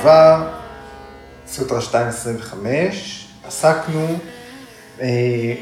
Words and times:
שעבר, 0.00 0.48
סוטרה 1.46 1.78
225, 1.78 3.28
עסקנו 3.44 4.18
אה, 5.00 5.54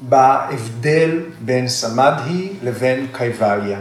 בהבדל 0.00 1.22
בין 1.40 1.68
סמדהי 1.68 2.52
לבין 2.62 3.06
קייבליה. 3.12 3.80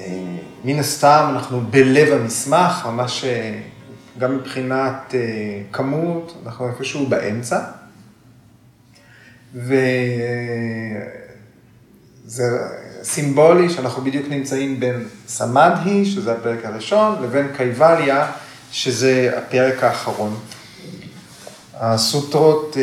אה, 0.00 0.36
מן 0.64 0.78
הסתם 0.78 1.26
אנחנו 1.30 1.60
בלב 1.60 2.20
המסמך, 2.20 2.86
ממש 2.86 3.24
אה, 3.24 3.60
גם 4.18 4.36
מבחינת 4.36 5.14
אה, 5.14 5.60
כמות, 5.72 6.36
אנחנו 6.46 6.68
איפשהו 6.68 7.06
באמצע. 7.06 7.60
וזה 9.54 9.74
סימבולי 13.04 13.70
שאנחנו 13.70 14.02
בדיוק 14.02 14.26
נמצאים 14.28 14.80
בין 14.80 15.08
סמדהי, 15.28 16.04
שזה 16.04 16.32
הפרק 16.32 16.64
הראשון, 16.64 17.22
לבין 17.22 17.48
קייבליה, 17.56 18.26
שזה 18.72 19.30
הפרק 19.36 19.84
האחרון. 19.84 20.36
הסוטרות, 21.80 22.76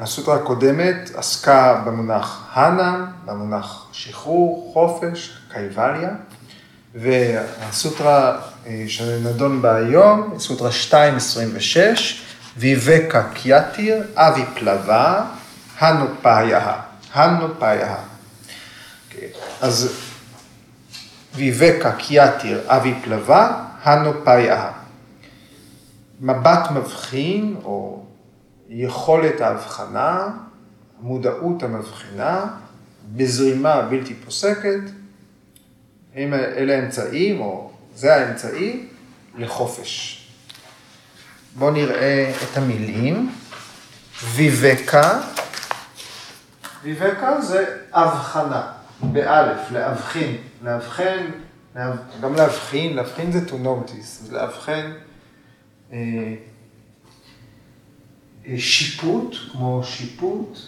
הסוטרה 0.00 0.34
הקודמת 0.34 1.10
עסקה 1.14 1.82
במונח 1.86 2.48
הנה, 2.52 3.06
במונח 3.24 3.86
שחרור, 3.92 4.70
חופש, 4.72 5.38
קייבליה. 5.52 6.10
והסוטרה 6.94 8.40
אה, 8.66 8.84
שנדון 8.86 9.62
בה 9.62 9.76
היום, 9.76 10.34
סוטרה 10.38 10.70
226, 10.92 12.22
ויבקה 12.56 13.22
קיאטיר, 13.34 14.02
אבי 14.14 14.44
פלווה, 14.54 15.24
הנו 15.78 16.06
פאיה, 16.22 16.72
הנו 17.14 17.46
פאיה. 17.58 17.96
אז 19.60 19.92
ויבקה 21.34 21.92
קיאטיר, 21.92 22.60
אבי 22.66 22.94
פלווה, 23.04 23.66
הנו 23.82 24.12
פאיה. 24.24 24.70
מבט 26.20 26.70
מבחין, 26.70 27.56
או 27.64 28.04
יכולת 28.68 29.40
ההבחנה, 29.40 30.28
מודעות 31.00 31.62
המבחינה, 31.62 32.46
בזרימה 33.16 33.82
בלתי 33.82 34.14
פוסקת, 34.14 34.80
אם 36.16 36.34
אלה 36.34 36.74
האמצעים, 36.76 37.40
או 37.40 37.70
זה 37.96 38.14
האמצעי, 38.14 38.86
לחופש. 39.38 40.20
בואו 41.54 41.70
נראה 41.70 42.32
את 42.42 42.56
המילים. 42.56 43.30
ויבקה, 44.22 45.20
ויבקה 46.82 47.40
זה 47.40 47.78
הבחנה, 47.92 48.72
באלף, 49.12 49.70
להבחין, 49.70 50.36
להבחן, 50.62 51.26
גם 52.20 52.34
להבחין, 52.34 52.96
להבחין 52.96 53.32
זה 53.32 53.40
to 53.48 53.52
notice, 53.52 54.24
זה 54.26 54.36
להבחן 54.36 54.92
אה, 55.92 56.34
אה, 58.46 58.58
שיפוט, 58.58 59.36
כמו 59.52 59.80
שיפוט, 59.84 60.58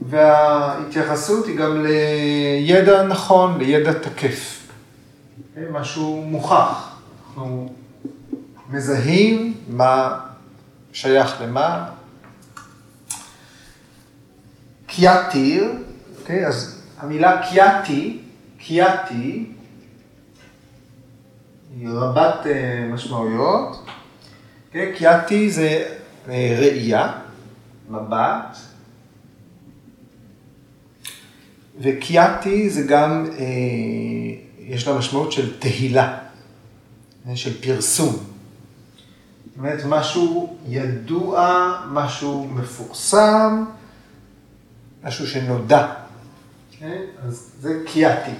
וההתייחסות 0.00 1.46
היא 1.46 1.56
גם 1.56 1.86
לידע 1.86 3.02
נכון, 3.02 3.58
לידע 3.58 3.92
תקף. 3.92 4.60
משהו 5.72 6.22
מוכח. 6.26 6.98
אנחנו 7.26 7.72
מזהים 8.70 9.54
מה 9.68 10.20
שייך 10.92 11.40
למה. 11.40 11.88
קיאטיר, 14.86 15.72
אוקיי? 16.20 16.46
אז 16.46 16.73
המילה 17.04 17.42
קיאטי, 17.50 18.18
קיאטי, 18.58 19.46
היא 21.76 21.88
רבת 21.88 22.46
אה, 22.46 22.88
משמעויות. 22.92 23.86
אוקיי? 24.66 24.94
קיאטי 24.96 25.50
זה 25.50 25.94
אה, 26.28 26.56
ראייה, 26.58 27.12
מבט. 27.88 28.56
וקיאטי 31.80 32.70
זה 32.70 32.82
גם, 32.82 33.26
אה, 33.38 33.44
יש 34.58 34.88
לה 34.88 34.98
משמעות 34.98 35.32
של 35.32 35.58
תהילה, 35.58 36.18
של 37.34 37.62
פרסום. 37.62 38.12
זאת 38.14 39.58
אומרת, 39.58 39.80
משהו 39.86 40.56
ידוע, 40.68 41.72
משהו 41.90 42.48
מפורסם, 42.54 43.64
משהו 45.04 45.26
שנודע. 45.26 46.03
כן? 46.84 47.02
אז 47.26 47.50
זה 47.60 47.82
קיאטי. 47.86 48.30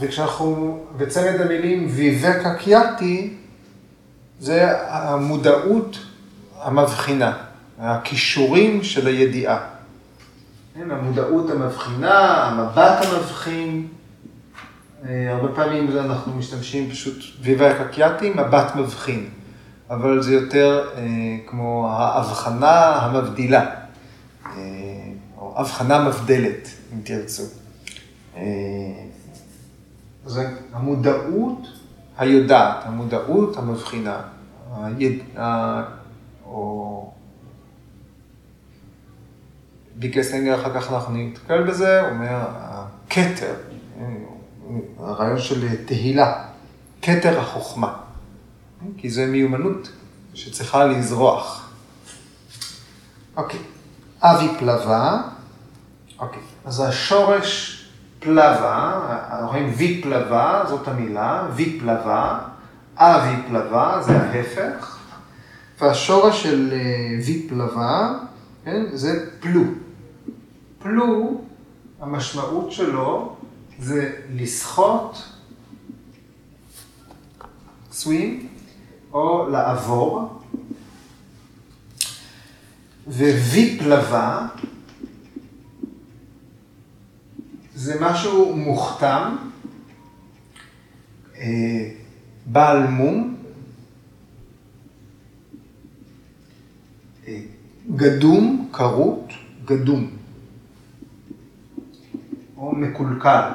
וכשאנחנו, 0.00 0.80
בצמד 0.96 1.40
המילים 1.40 1.86
ויבקה 1.90 2.54
קיאטי, 2.54 3.34
זה 4.40 4.68
המודעות 4.88 5.98
המבחינה, 6.60 7.36
הכישורים 7.78 8.82
של 8.82 9.06
הידיעה. 9.06 9.58
כן, 10.74 10.90
המודעות 10.90 11.50
המבחינה, 11.50 12.44
המבט 12.44 13.06
המבחין. 13.06 13.88
אה, 15.08 15.32
הרבה 15.32 15.54
פעמים 15.54 15.98
אנחנו 15.98 16.32
משתמשים 16.34 16.90
פשוט 16.90 17.24
ויבה 17.40 17.84
קקיאטי, 17.84 18.30
מבט 18.30 18.74
מבחין. 18.76 19.28
אבל 19.90 20.22
זה 20.22 20.34
יותר 20.34 20.88
אה, 20.96 21.02
כמו 21.46 21.88
ההבחנה 21.90 22.96
המבדילה, 22.96 23.81
הבחנה 25.56 26.08
מבדלת, 26.08 26.68
אם 26.92 27.00
תרצו. 27.04 27.42
אה, 28.36 28.42
זה 30.26 30.48
המודעות 30.72 31.58
היודעת, 32.18 32.86
המודעות 32.86 33.56
המבחינה, 33.56 34.20
היד, 34.76 35.22
או 36.44 37.12
ביקסנגר 39.96 40.60
אחר 40.60 40.80
כך 40.80 40.92
אנחנו 40.92 41.16
נתקל 41.16 41.62
בזה, 41.62 42.08
אומר, 42.10 42.44
הכתר, 42.48 43.54
הרעיון 44.98 45.38
של 45.38 45.84
תהילה, 45.84 46.44
כתר 47.02 47.40
החוכמה, 47.40 47.94
כי 48.96 49.10
זו 49.10 49.22
מיומנות 49.28 49.88
שצריכה 50.34 50.84
לזרוח. 50.84 51.70
אוקיי, 53.36 53.60
אבי 54.20 54.48
פלווה, 54.58 55.22
אוקיי, 56.22 56.42
אז 56.64 56.80
השורש 56.80 57.78
אנחנו 58.26 59.48
רואים 59.48 59.72
וי 59.76 60.02
פלווה, 60.02 60.64
זאת 60.68 60.88
המילה, 60.88 61.46
וי 61.54 61.80
פלווה, 61.80 62.48
אבי 62.96 63.42
פלווה, 63.48 64.02
זה 64.02 64.16
ההפך, 64.20 64.98
והשורש 65.80 66.42
של 66.42 66.74
וי 67.26 67.46
פלווה, 67.48 68.18
כן, 68.64 68.82
זה 68.92 69.30
פלו. 69.40 69.62
פלו, 70.78 71.40
המשמעות 72.00 72.72
שלו 72.72 73.36
זה 73.78 74.12
לסחוט, 74.34 75.16
סווים, 77.92 78.48
או 79.12 79.48
לעבור, 79.48 80.42
וויפלבה 83.06 84.46
זה 87.82 88.00
משהו 88.00 88.56
מוכתם, 88.56 89.36
אה, 91.36 91.90
בעל 92.46 92.86
מום, 92.86 93.36
אה, 97.28 97.40
גדום, 97.96 98.68
כרות, 98.72 99.32
גדום. 99.64 100.10
או 102.56 102.72
מקולקל. 102.74 103.50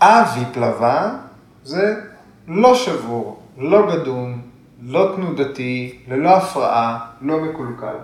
אבי-פלווה 0.00 1.18
זה 1.64 2.00
לא 2.48 2.74
שבור, 2.74 3.42
לא 3.58 3.96
גדום, 3.96 4.42
לא 4.82 5.12
תנודתי, 5.16 5.98
ללא 6.08 6.36
הפרעה, 6.36 7.10
לא 7.20 7.40
מקולקל. 7.40 7.96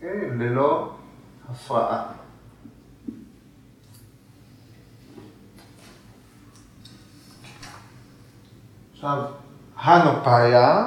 כן? 0.00 0.38
ללא 0.38 0.93
הפרעה. 1.50 2.02
עכשיו, 8.94 9.24
הנופאיה, 9.76 10.86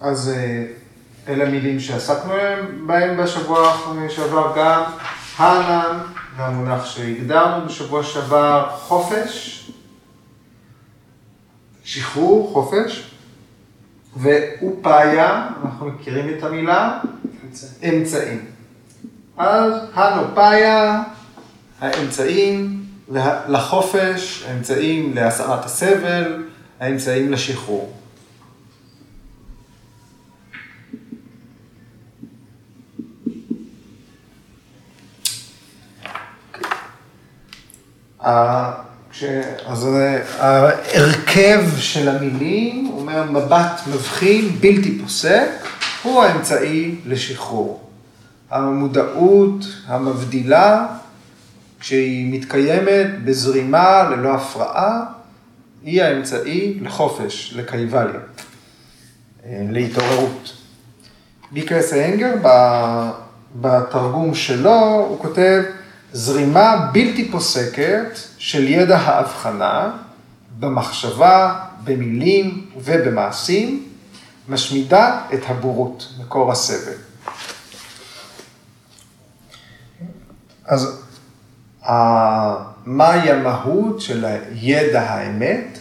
אז 0.00 0.28
אה, 0.28 0.66
אלה 1.28 1.50
מילים 1.50 1.80
שעסקנו 1.80 2.32
בהם 2.86 3.16
בשבוע 3.16 3.76
שעבר 4.08 4.52
גם, 4.56 4.82
הנן, 5.36 5.98
והמונח 6.36 6.84
שהגדרנו 6.84 7.66
בשבוע 7.66 8.02
שעבר, 8.02 8.70
חופש, 8.70 9.70
שחרור, 11.84 12.52
חופש, 12.52 13.14
ואופאיה, 14.16 15.48
אנחנו 15.64 15.86
מכירים 15.86 16.38
את 16.38 16.42
המילה, 16.42 16.98
אמצעים. 17.84 18.55
אז 19.36 19.72
הנופאיה, 19.94 21.02
האמצעים, 21.80 22.82
לחופש, 23.48 24.44
האמצעים 24.48 25.14
להסרת 25.14 25.64
הסבל, 25.64 26.44
האמצעים 26.80 27.32
לשחרור. 27.32 27.92
אז 39.66 39.88
ההרכב 40.38 41.60
של 41.78 42.08
המילים, 42.08 42.90
אומר, 42.92 43.24
מבט 43.24 43.80
מבחין, 43.94 44.48
בלתי 44.60 44.98
פוסק, 45.02 45.48
הוא 46.02 46.22
האמצעי 46.22 46.94
לשחרור. 47.06 47.85
המודעות 48.50 49.64
המבדילה, 49.86 50.86
כשהיא 51.80 52.32
מתקיימת 52.32 53.06
בזרימה 53.24 54.02
ללא 54.10 54.34
הפרעה, 54.34 55.04
היא 55.82 56.02
האמצעי 56.02 56.78
לחופש, 56.82 57.54
לקייבליה, 57.56 58.20
להתעוררות. 59.48 60.52
ביקרס 61.52 61.92
האנגר, 61.92 62.34
בתרגום 63.60 64.34
שלו, 64.34 65.06
הוא 65.08 65.18
כותב, 65.18 65.62
זרימה 66.12 66.90
בלתי 66.92 67.30
פוסקת 67.30 68.18
של 68.38 68.68
ידע 68.68 68.98
ההבחנה 68.98 69.90
במחשבה, 70.58 71.60
במילים 71.84 72.66
ובמעשים, 72.76 73.88
משמידה 74.48 75.20
את 75.34 75.40
הבורות, 75.46 76.08
מקור 76.20 76.52
הסבל. 76.52 77.05
אז 80.66 81.02
מהי 82.86 83.30
המהות 83.30 84.00
של 84.00 84.26
ידע 84.54 85.02
האמת? 85.02 85.78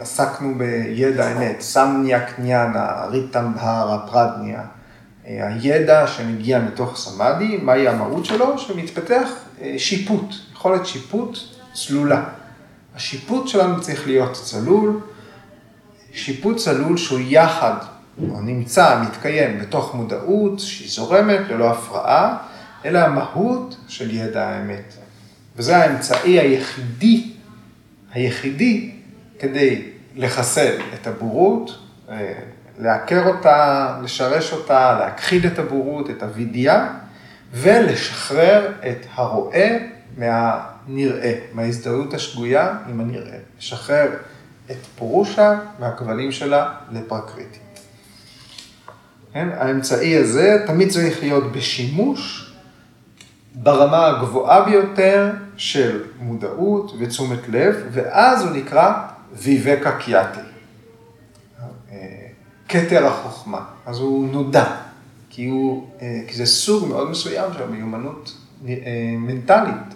עסקנו 0.00 0.54
בידע 0.58 1.26
האמת, 1.26 1.60
סמניה 1.60 2.20
קניאנה, 2.20 3.04
ריטמבהרה, 3.10 3.98
פרדניה. 4.10 4.62
הידע 5.24 6.06
שמגיע 6.06 6.58
מתוך 6.58 6.96
סמאדי, 6.96 7.58
מהי 7.62 7.88
המהות 7.88 8.24
שלו? 8.24 8.58
שמתפתח 8.58 9.28
אה, 9.62 9.74
שיפוט, 9.78 10.34
יכולת 10.52 10.86
שיפוט 10.86 11.38
צלולה. 11.74 12.24
השיפוט 12.96 13.48
שלנו 13.48 13.80
צריך 13.80 14.06
להיות 14.06 14.32
צלול, 14.32 15.00
שיפוט 16.12 16.56
צלול 16.56 16.96
שהוא 16.96 17.20
יחד, 17.22 17.74
או 18.30 18.40
נמצא, 18.40 19.02
מתקיים 19.02 19.58
בתוך 19.58 19.94
מודעות 19.94 20.60
שהיא 20.60 20.90
זורמת 20.90 21.40
ללא 21.48 21.70
הפרעה, 21.70 22.36
אלא 22.86 22.98
המהות 22.98 23.76
של 23.88 24.14
ידע 24.14 24.48
האמת. 24.48 24.94
וזה 25.56 25.76
האמצעי 25.76 26.40
היחידי, 26.40 27.32
היחידי, 28.12 28.92
כדי 29.38 29.82
לחסל 30.16 30.76
את 30.94 31.06
הבורות, 31.06 31.78
אה, 32.08 32.32
לעקר 32.78 33.26
אותה, 33.26 33.98
לשרש 34.02 34.52
אותה, 34.52 34.98
להכחיד 35.00 35.46
את 35.46 35.58
הבורות, 35.58 36.10
את 36.10 36.22
הווידיה, 36.22 36.88
ולשחרר 37.52 38.72
את 38.90 39.06
הרואה 39.14 39.78
מהנראה, 40.16 41.34
מההזדהות 41.52 42.14
השגויה 42.14 42.74
עם 42.88 43.00
הנראה. 43.00 43.38
לשחרר 43.58 44.10
את 44.70 44.86
פורושה 44.98 45.58
מהכבלים 45.78 46.32
שלה 46.32 46.74
לפרקריטי. 46.92 47.58
כן? 49.32 49.48
האמצעי 49.56 50.16
הזה 50.16 50.62
תמיד 50.66 50.90
צריך 50.90 51.20
להיות 51.20 51.52
בשימוש 51.52 52.45
ברמה 53.56 54.06
הגבוהה 54.06 54.64
ביותר 54.64 55.30
של 55.56 56.04
מודעות 56.18 56.92
ותשומת 56.98 57.48
לב, 57.48 57.76
ואז 57.92 58.44
הוא 58.44 58.50
נקרא 58.50 58.92
ויבקה 59.32 59.98
קיאטי. 59.98 60.40
כתר 62.68 63.06
החוכמה. 63.06 63.64
אז 63.86 63.98
הוא 63.98 64.28
נודע, 64.28 64.76
כי, 65.30 65.46
הוא, 65.46 65.90
אה, 66.02 66.20
כי 66.28 66.34
זה 66.34 66.46
סוג 66.46 66.88
מאוד 66.88 67.10
מסוים 67.10 67.52
של 67.52 67.66
מיומנות 67.68 68.36
אה, 68.68 68.74
מנטלית. 69.18 69.94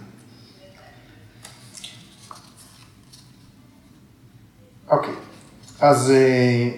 אוקיי, 4.88 5.14
אז 5.80 6.10
אה, 6.10 6.70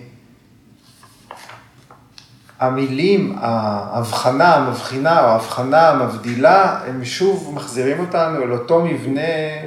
המילים, 2.63 3.35
ההבחנה 3.41 4.55
המבחינה 4.55 5.25
או 5.25 5.27
ההבחנה 5.27 5.89
המבדילה, 5.89 6.81
הם 6.87 7.05
שוב 7.05 7.53
מחזירים 7.55 8.01
אותנו 8.01 8.43
אל 8.43 8.53
אותו 8.53 8.85
מבנה 8.85 9.21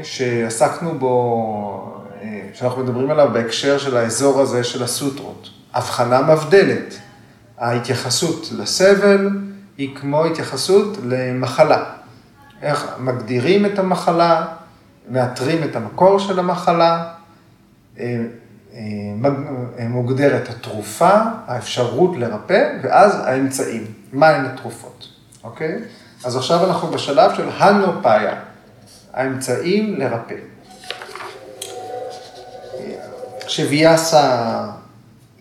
שעסקנו 0.04 1.00
בו, 1.00 2.04
שאנחנו 2.54 2.84
מדברים 2.84 3.12
עליו 3.12 3.30
בהקשר 3.34 3.78
של 3.78 3.98
האזור 3.98 4.42
הזה 4.42 4.64
של 4.64 4.84
הסוטרות. 4.84 5.50
הבחנה 5.74 6.22
מבדלת. 6.22 6.96
ההתייחסות 7.58 8.50
לסבל 8.58 9.30
היא 9.78 9.96
כמו 9.96 10.26
התייחסות 10.26 10.98
למחלה. 11.04 11.84
איך 12.62 12.88
מגדירים 13.00 13.66
את 13.66 13.80
המחלה, 13.80 14.46
מאתרים 15.10 15.64
את 15.64 15.76
המקור 15.76 16.20
של 16.20 16.40
המחלה, 16.40 17.04
אה, 18.00 18.04
אה, 18.04 18.24
מוגדרת 19.90 20.50
התרופה, 20.50 21.12
האפשרות 21.48 22.18
לרפא, 22.18 22.70
ואז 22.84 23.16
האמצעים, 23.26 23.86
מהן 24.14 24.46
התרופות, 24.46 25.08
אוקיי? 25.44 25.80
אז 26.24 26.36
עכשיו 26.36 26.66
אנחנו 26.66 26.88
בשלב 26.88 27.36
של 27.36 27.50
הנופאיה, 27.58 28.36
האמצעים 29.14 30.00
לרפא. 30.00 30.36
כשוויאסה 33.46 34.66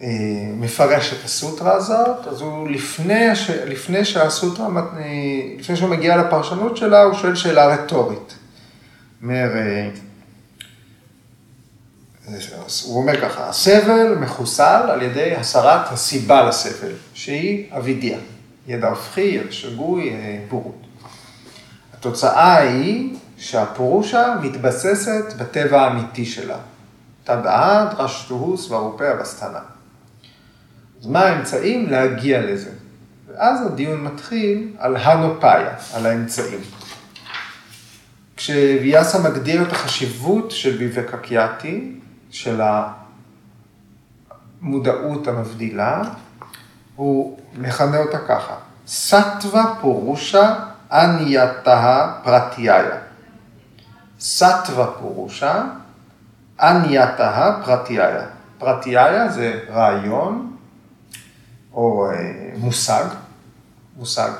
אה, 0.02 0.08
מפרש 0.52 1.12
את 1.12 1.24
הסוטרה 1.24 1.72
הזאת, 1.72 2.28
אז 2.28 2.40
הוא 2.40 2.68
לפני, 2.68 3.24
לפני 3.66 4.04
שהסוטרה, 4.04 4.66
אה, 4.66 5.02
לפני 5.58 5.76
שהוא 5.76 5.88
מגיע 5.88 6.16
לפרשנות 6.16 6.76
שלה, 6.76 7.02
הוא 7.02 7.14
שואל 7.14 7.34
שאלה 7.34 7.66
רטורית. 7.66 8.34
אומר, 9.22 9.48
אה, 9.56 9.88
הוא 12.84 13.02
אומר 13.02 13.20
ככה, 13.20 13.48
הסבל 13.48 14.14
מחוסל 14.20 14.82
על 14.90 15.02
ידי 15.02 15.34
הסרת 15.34 15.92
הסיבה 15.92 16.42
לסבל, 16.42 16.92
שהיא 17.14 17.66
אבידיה, 17.72 18.18
ידע 18.66 18.88
הופכי, 18.88 19.20
ידע 19.20 19.52
שגוי, 19.52 20.16
בורות. 20.48 20.86
התוצאה 21.92 22.56
היא 22.56 23.16
שהפורושה 23.38 24.34
מתבססת 24.42 25.32
בטבע 25.38 25.82
האמיתי 25.82 26.24
שלה. 26.24 26.58
תדעה 27.24 27.94
דרשתוהו 27.96 28.58
סברופיה 28.58 29.14
בסתנה. 29.14 29.60
אז 31.00 31.06
מה 31.06 31.20
האמצעים 31.20 31.90
להגיע 31.90 32.40
לזה? 32.40 32.70
ואז 33.28 33.66
הדיון 33.66 34.04
מתחיל 34.04 34.72
על 34.78 34.96
הנופאיה, 34.96 35.74
על 35.94 36.06
האמצעים. 36.06 36.60
כשוויאסה 38.36 39.18
מגדיר 39.18 39.62
את 39.62 39.72
החשיבות 39.72 40.50
של 40.50 40.76
ביבקקיאטי, 40.76 41.92
של 42.34 42.60
המודעות 44.60 45.28
המבדילה, 45.28 46.02
הוא 46.96 47.38
מכנה 47.54 47.98
אותה 47.98 48.18
ככה, 48.18 48.54
סטווה 48.86 49.74
פורושה 49.80 50.54
אנייתה 50.92 52.12
פרטיהיה. 52.24 52.98
סטווה 54.20 54.86
פורושה 55.00 55.64
אנייתה 56.60 57.60
פרטיהיה. 57.64 58.26
פרטיהיה 58.58 59.28
זה 59.28 59.60
רעיון 59.70 60.56
או 61.72 62.10
אה, 62.10 62.50
מושג, 62.56 63.04
מושג 63.96 64.30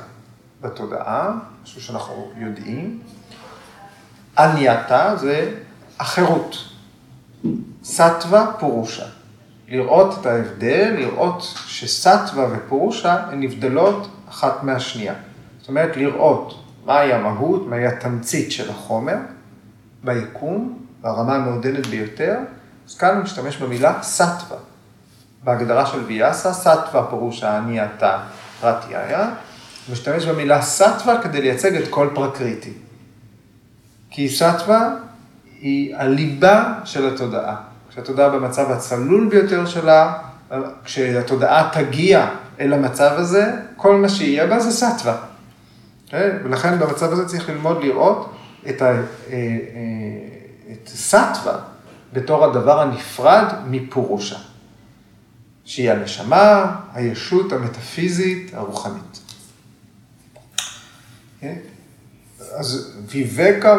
בתודעה, 0.60 1.32
משהו 1.62 1.82
שאנחנו 1.82 2.32
יודעים. 2.36 3.00
ענייתה 4.38 5.16
זה 5.16 5.54
החירות. 6.00 6.56
סטווה 7.84 8.52
פורושה. 8.58 9.04
לראות 9.68 10.18
את 10.20 10.26
ההבדל, 10.26 10.94
לראות 10.98 11.42
שסטווה 11.66 12.46
ופורושה 12.52 13.14
הן 13.14 13.40
נבדלות 13.40 14.08
אחת 14.28 14.62
מהשנייה. 14.62 15.14
זאת 15.60 15.68
אומרת, 15.68 15.96
לראות 15.96 16.64
מהי 16.84 17.12
המהות, 17.12 17.66
מהי 17.66 17.86
התמצית 17.86 18.52
של 18.52 18.70
החומר 18.70 19.16
ביקום, 20.04 20.78
ברמה 21.00 21.34
המעודנת 21.34 21.86
ביותר, 21.86 22.38
אז 22.88 22.96
כאן 22.96 23.14
הוא 23.14 23.22
משתמש 23.24 23.56
במילה 23.56 24.02
סטווה. 24.02 24.58
בהגדרה 25.44 25.86
של 25.86 26.04
ויאסה, 26.04 26.52
סטווה 26.52 27.06
פירושה 27.10 27.58
אני 27.58 27.84
אתה 27.84 28.18
פרטיהיה, 28.60 29.30
משתמש 29.92 30.24
במילה 30.24 30.62
סטווה 30.62 31.22
כדי 31.22 31.42
לייצג 31.42 31.76
את 31.76 31.88
כל 31.90 32.08
פרקריטי. 32.14 32.72
כי 34.10 34.28
סטווה 34.28 34.90
היא 35.60 35.96
הליבה 35.96 36.74
של 36.84 37.14
התודעה. 37.14 37.73
כשהתודעה 37.94 38.28
במצב 38.28 38.70
הצלול 38.70 39.28
ביותר 39.28 39.66
שלה, 39.66 40.18
כשהתודעה 40.84 41.70
תגיע 41.72 42.28
אל 42.60 42.72
המצב 42.72 43.10
הזה, 43.16 43.52
כל 43.76 43.96
מה 43.96 44.08
שיהיה 44.08 44.46
בה 44.46 44.60
זה 44.60 44.70
סטווה. 44.70 45.14
Okay? 45.14 46.10
כן? 46.10 46.36
ולכן 46.44 46.78
במצב 46.78 47.12
הזה 47.12 47.28
צריך 47.28 47.48
ללמוד 47.48 47.84
לראות 47.84 48.34
את, 48.68 48.82
ה, 48.82 48.86
אה, 48.86 48.92
אה, 48.92 48.98
את 50.72 50.88
סטווה 50.88 51.58
בתור 52.12 52.44
הדבר 52.44 52.80
הנפרד 52.80 53.54
מפורושה, 53.66 54.38
שהיא 55.64 55.90
הנשמה, 55.90 56.76
הישות 56.94 57.52
המטאפיזית, 57.52 58.54
הרוחנית. 58.54 59.20
כן? 61.40 61.54
אז 62.58 62.98
ויבקה, 63.08 63.76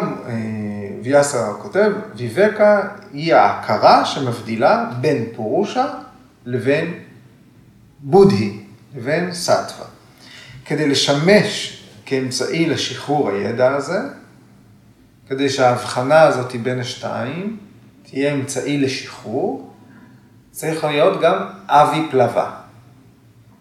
ויאסה 1.02 1.52
כותב, 1.62 1.92
ויבקה 2.16 2.88
היא 3.12 3.34
ההכרה 3.34 4.04
שמבדילה 4.04 4.90
בין 5.00 5.24
פורושה 5.36 5.86
לבין 6.44 6.94
בודהי, 8.00 8.60
לבין 8.96 9.32
סטווה. 9.32 9.86
כדי 10.64 10.88
לשמש 10.88 11.82
כאמצעי 12.06 12.66
לשחרור 12.66 13.30
הידע 13.30 13.74
הזה, 13.74 13.98
כדי 15.28 15.48
שההבחנה 15.48 16.22
הזאת 16.22 16.56
בין 16.56 16.80
השתיים 16.80 17.56
תהיה 18.02 18.34
אמצעי 18.34 18.78
לשחרור, 18.78 19.72
צריך 20.50 20.84
להיות 20.84 21.20
גם 21.20 21.46
אבי 21.68 22.08
פלווה. 22.10 22.56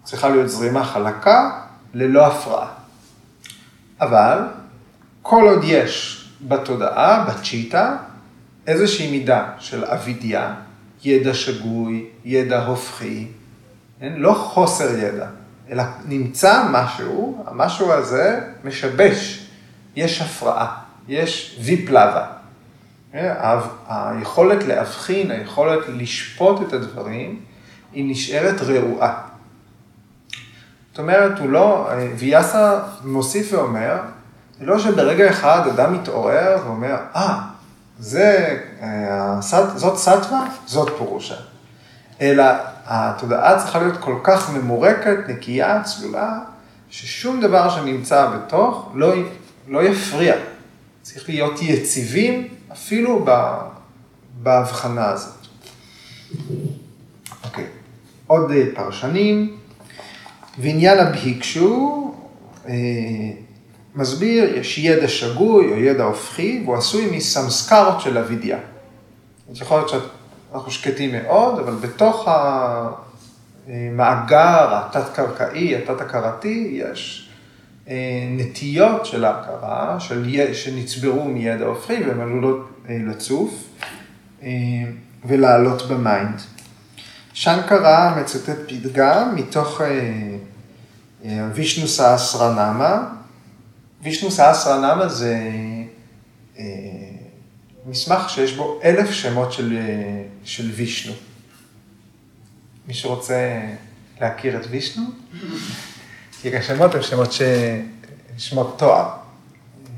צריכה 0.03 0.29
להיות 0.29 0.49
זרימה 0.49 0.83
חלקה 0.83 1.61
ללא 1.93 2.27
הפרעה. 2.27 2.67
אבל 4.01 4.39
כל 5.27 5.47
עוד 5.47 5.61
יש 5.63 6.25
בתודעה, 6.41 7.25
בצ'יטה, 7.25 7.97
איזושהי 8.67 9.11
מידה 9.11 9.49
של 9.59 9.85
אבידיה, 9.85 10.53
ידע 11.03 11.33
שגוי, 11.33 12.05
ידע 12.25 12.65
הופכי, 12.65 13.27
כן? 13.99 14.13
לא 14.17 14.33
חוסר 14.33 14.97
ידע, 14.97 15.27
אלא 15.69 15.83
נמצא 16.07 16.63
משהו, 16.71 17.43
המשהו 17.47 17.91
הזה 17.91 18.39
משבש, 18.63 19.47
יש 19.95 20.21
הפרעה, 20.21 20.77
יש 21.07 21.59
ויפלבה. 21.63 22.27
כן? 23.11 23.33
היכולת 23.87 24.63
להבחין, 24.63 25.31
היכולת 25.31 25.85
לשפוט 25.87 26.67
את 26.67 26.73
הדברים, 26.73 27.39
היא 27.93 28.11
נשארת 28.11 28.61
רעועה. 28.61 29.21
זאת 30.89 30.99
אומרת, 30.99 31.39
הוא 31.39 31.49
לא, 31.49 31.89
ויאסה 32.17 32.79
מוסיף 33.03 33.53
ואומר, 33.53 33.97
לא 34.61 34.79
שברגע 34.79 35.29
אחד 35.29 35.67
אדם 35.67 35.93
מתעורר 35.93 36.57
ואומר, 36.65 36.95
אה, 37.15 37.39
זה, 37.99 38.59
אה, 38.81 39.41
זאת 39.75 39.97
סטווה, 39.97 40.47
זאת 40.65 40.89
פורושה. 40.97 41.35
אלא 42.21 42.43
התודעה 42.85 43.59
צריכה 43.59 43.79
להיות 43.79 43.97
כל 43.97 44.15
כך 44.23 44.49
ממורקת, 44.49 45.17
נקייה, 45.27 45.83
צלולה, 45.83 46.39
ששום 46.89 47.41
דבר 47.41 47.69
שנמצא 47.69 48.27
בתוך 48.27 48.91
לא, 48.93 49.13
לא 49.67 49.83
יפריע. 49.83 50.35
צריך 51.01 51.29
להיות 51.29 51.61
יציבים 51.61 52.47
אפילו 52.71 53.25
בהבחנה 54.43 55.05
הזאת. 55.09 55.47
אוקיי, 57.43 57.65
עוד 58.27 58.51
אה, 58.51 58.63
פרשנים. 58.75 59.57
ועניין 60.57 60.99
הבהיקשו, 60.99 62.13
אה, 62.67 62.73
מסביר, 63.95 64.57
יש 64.57 64.77
ידע 64.77 65.07
שגוי 65.07 65.71
או 65.71 65.77
ידע 65.77 66.03
הופכי, 66.03 66.61
והוא 66.65 66.75
עשוי 66.75 67.17
מסמסקרות 67.17 68.01
של 68.01 68.17
אבידיה. 68.17 68.57
אז 69.51 69.61
יכול 69.61 69.77
להיות 69.77 69.89
שאנחנו 69.89 70.71
שקטים 70.71 71.11
מאוד, 71.11 71.59
אבל 71.59 71.73
בתוך 71.73 72.27
המאגר 73.67 74.67
התת-קרקעי, 74.71 75.75
התת-הכרתי, 75.75 76.71
יש 76.73 77.29
אה, 77.89 78.27
נטיות 78.29 79.05
של 79.05 79.25
ההכרה, 79.25 79.99
של, 79.99 80.53
שנצברו 80.53 81.25
מידע 81.25 81.65
הופכי, 81.65 82.03
והן 82.07 82.19
עלולות 82.19 82.69
אה, 82.89 82.97
לצוף 83.07 83.67
אה, 84.43 84.49
ולעלות 85.25 85.87
במיינד. 85.87 86.41
שנקרה 87.33 88.15
מצטט 88.21 88.57
פתגם 88.67 89.35
מתוך 89.35 89.81
וישנו 91.53 91.87
סהסרנמה, 91.87 93.14
וישנו 94.05 94.31
סהסרנמה 94.31 95.09
זה 95.09 95.39
אה, 96.57 96.63
מסמך 97.85 98.29
שיש 98.29 98.53
בו 98.53 98.79
אלף 98.83 99.11
שמות 99.11 99.53
של, 99.53 99.77
אה, 99.77 100.23
של 100.43 100.71
וישנו. 100.71 101.13
מי 102.87 102.93
שרוצה 102.93 103.61
להכיר 104.21 104.57
את 104.57 104.65
וישנו? 104.69 105.03
כי 106.41 106.57
השמות 106.57 106.95
הם 106.95 107.01
שמות 107.01 107.31
ש... 107.31 107.41
שמות 108.37 108.75
תואר. 108.77 109.09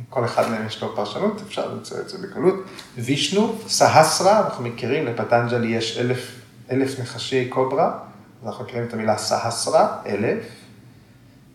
כל 0.10 0.26
אחד 0.26 0.50
מהם 0.50 0.68
יש 0.68 0.82
לו 0.82 0.96
פרשנות, 0.96 1.42
אפשר 1.48 1.74
למצוא 1.74 2.00
את 2.00 2.10
זה 2.10 2.18
בקלות. 2.18 2.56
וישנו, 2.98 3.56
סהסרה, 3.68 4.40
אנחנו 4.46 4.64
מכירים, 4.64 5.06
לפטנג'לי 5.06 5.68
יש 5.68 5.98
אלף, 5.98 6.32
אלף 6.72 7.00
נחשי 7.00 7.48
קוברה, 7.50 8.00
אז 8.42 8.48
אנחנו 8.48 8.64
מכירים 8.64 8.88
את 8.88 8.94
המילה 8.94 9.18
סהסרה, 9.18 9.98
אלף. 10.06 10.44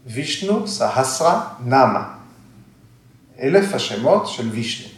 וישנו, 0.07 0.69
סהסרה, 0.69 1.49
נמה. 1.65 2.22
אלף 3.43 3.75
השמות 3.75 4.29
של 4.29 4.49
וישנו. 4.49 4.89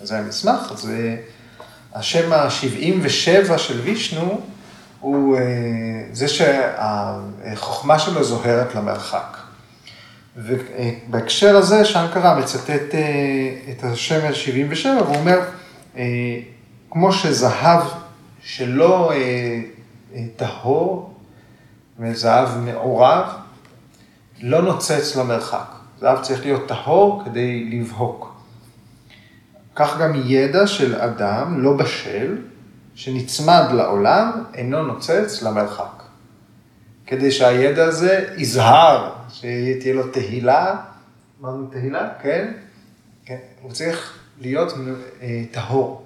זה 0.00 0.18
המסמך, 0.18 0.72
אז 0.72 0.90
השם 1.94 2.32
ה-77 2.32 3.58
של 3.58 3.80
וישנו 3.80 4.40
הוא 5.00 5.36
אה, 5.36 5.42
זה 6.12 6.28
שהחוכמה 6.28 7.98
שלו 7.98 8.24
זוהרת 8.24 8.74
למרחק. 8.74 9.36
ובהקשר 10.36 11.56
הזה, 11.56 11.84
שנקרה 11.84 12.38
מצטט 12.38 12.94
אה, 12.94 13.56
את 13.70 13.84
השם 13.84 14.20
ה-77, 14.26 14.86
והוא 14.86 15.16
אומר, 15.16 15.38
אה, 15.96 16.04
כמו 16.90 17.12
שזהב 17.12 17.82
שלא 18.42 19.12
טהור, 20.36 21.14
וזהב 21.98 22.58
מעורב, 22.58 23.24
לא 24.40 24.62
נוצץ 24.62 25.16
למרחק. 25.16 25.79
זהב 26.00 26.22
צריך 26.22 26.44
להיות 26.44 26.68
טהור 26.68 27.22
כדי 27.24 27.64
לבהוק. 27.64 28.34
כך 29.76 29.98
גם 29.98 30.12
ידע 30.24 30.66
של 30.66 30.94
אדם 30.94 31.62
לא 31.62 31.76
בשל, 31.76 32.38
שנצמד 32.94 33.64
לעולם, 33.72 34.44
אינו 34.54 34.82
נוצץ 34.82 35.42
למרחק. 35.42 36.02
כדי 37.06 37.30
שהידע 37.30 37.84
הזה 37.84 38.34
יזהר, 38.36 39.12
שתהיה 39.28 39.94
לו 39.94 40.08
תהילה, 40.08 40.76
אמרנו 41.40 41.66
תהילה? 41.66 42.08
כן? 42.22 42.52
כן. 43.24 43.38
הוא 43.62 43.72
צריך 43.72 44.18
להיות 44.40 44.74
אה, 45.22 45.42
טהור. 45.50 46.02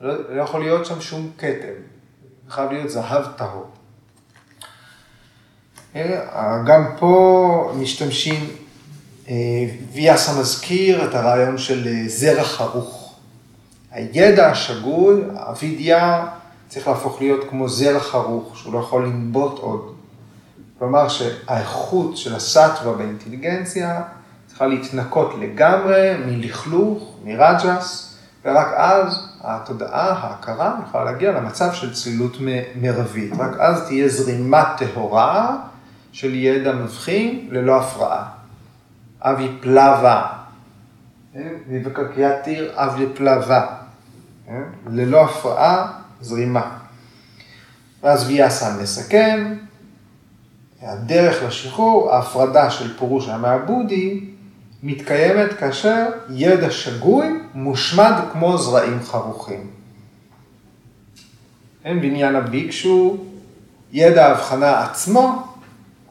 לא, 0.00 0.34
לא 0.36 0.42
יכול 0.42 0.60
להיות 0.60 0.86
שם 0.86 1.00
שום 1.00 1.30
כתם, 1.38 1.78
חייב 2.48 2.70
להיות 2.72 2.90
זהב 2.90 3.24
טהור. 3.36 3.70
אה, 5.96 6.62
גם 6.66 6.84
פה 6.98 7.72
משתמשים 7.80 8.50
אה, 9.30 9.36
ויאסה 9.92 10.40
מזכיר 10.40 11.04
את 11.04 11.14
הרעיון 11.14 11.58
של 11.58 11.86
אה, 11.86 12.08
זרע 12.08 12.44
חרוך. 12.44 13.14
הידע 13.90 14.50
השגוי, 14.50 15.22
האבידיה, 15.36 16.26
צריך 16.68 16.88
להפוך 16.88 17.20
להיות 17.20 17.50
כמו 17.50 17.68
זרע 17.68 18.00
חרוך, 18.00 18.56
שהוא 18.56 18.72
לא 18.72 18.78
יכול 18.78 19.04
לנבוט 19.04 19.58
עוד. 19.58 19.94
כלומר 20.78 21.08
שהאיכות 21.08 22.16
של 22.16 22.34
הסטווה 22.34 22.92
באינטליגנציה 22.92 24.02
צריכה 24.46 24.66
להתנקות 24.66 25.34
לגמרי 25.40 26.16
מלכלוך, 26.26 27.14
מרג'ס, 27.24 28.14
ורק 28.44 28.68
אז 28.76 29.28
התודעה, 29.40 30.12
ההכרה, 30.12 30.74
יכולה 30.88 31.04
להגיע 31.04 31.32
למצב 31.32 31.72
של 31.72 31.94
צלילות 31.94 32.36
מרבית. 32.80 33.32
רק 33.38 33.56
אז 33.58 33.86
תהיה 33.86 34.08
זרימה 34.08 34.74
טהורה 34.78 35.56
של 36.12 36.34
ידע 36.34 36.72
מבחין 36.72 37.48
ללא 37.50 37.80
הפרעה. 37.80 38.39
אביפלבה, 39.22 40.26
מבקקיית 41.68 42.48
אבי 42.74 43.06
פלווה, 43.14 43.76
ללא 44.90 45.24
הפרעה, 45.24 45.92
זרימה. 46.20 46.78
ואז 48.02 48.28
ויאסה 48.28 48.76
מסכם, 48.82 49.54
הדרך 50.82 51.42
לשחרור, 51.42 52.12
ההפרדה 52.12 52.70
של 52.70 52.98
פירוש 52.98 53.28
המעבודי, 53.28 54.20
מתקיימת 54.82 55.52
כאשר 55.52 56.06
ידע 56.30 56.70
שגוי 56.70 57.26
מושמד 57.54 58.12
כמו 58.32 58.58
זרעים 58.58 58.98
חרוכים. 59.02 59.70
כן, 61.82 62.00
בעניין 62.00 62.36
הביקשו, 62.36 63.16
ידע 63.92 64.26
ההבחנה 64.26 64.82
עצמו 64.84 65.46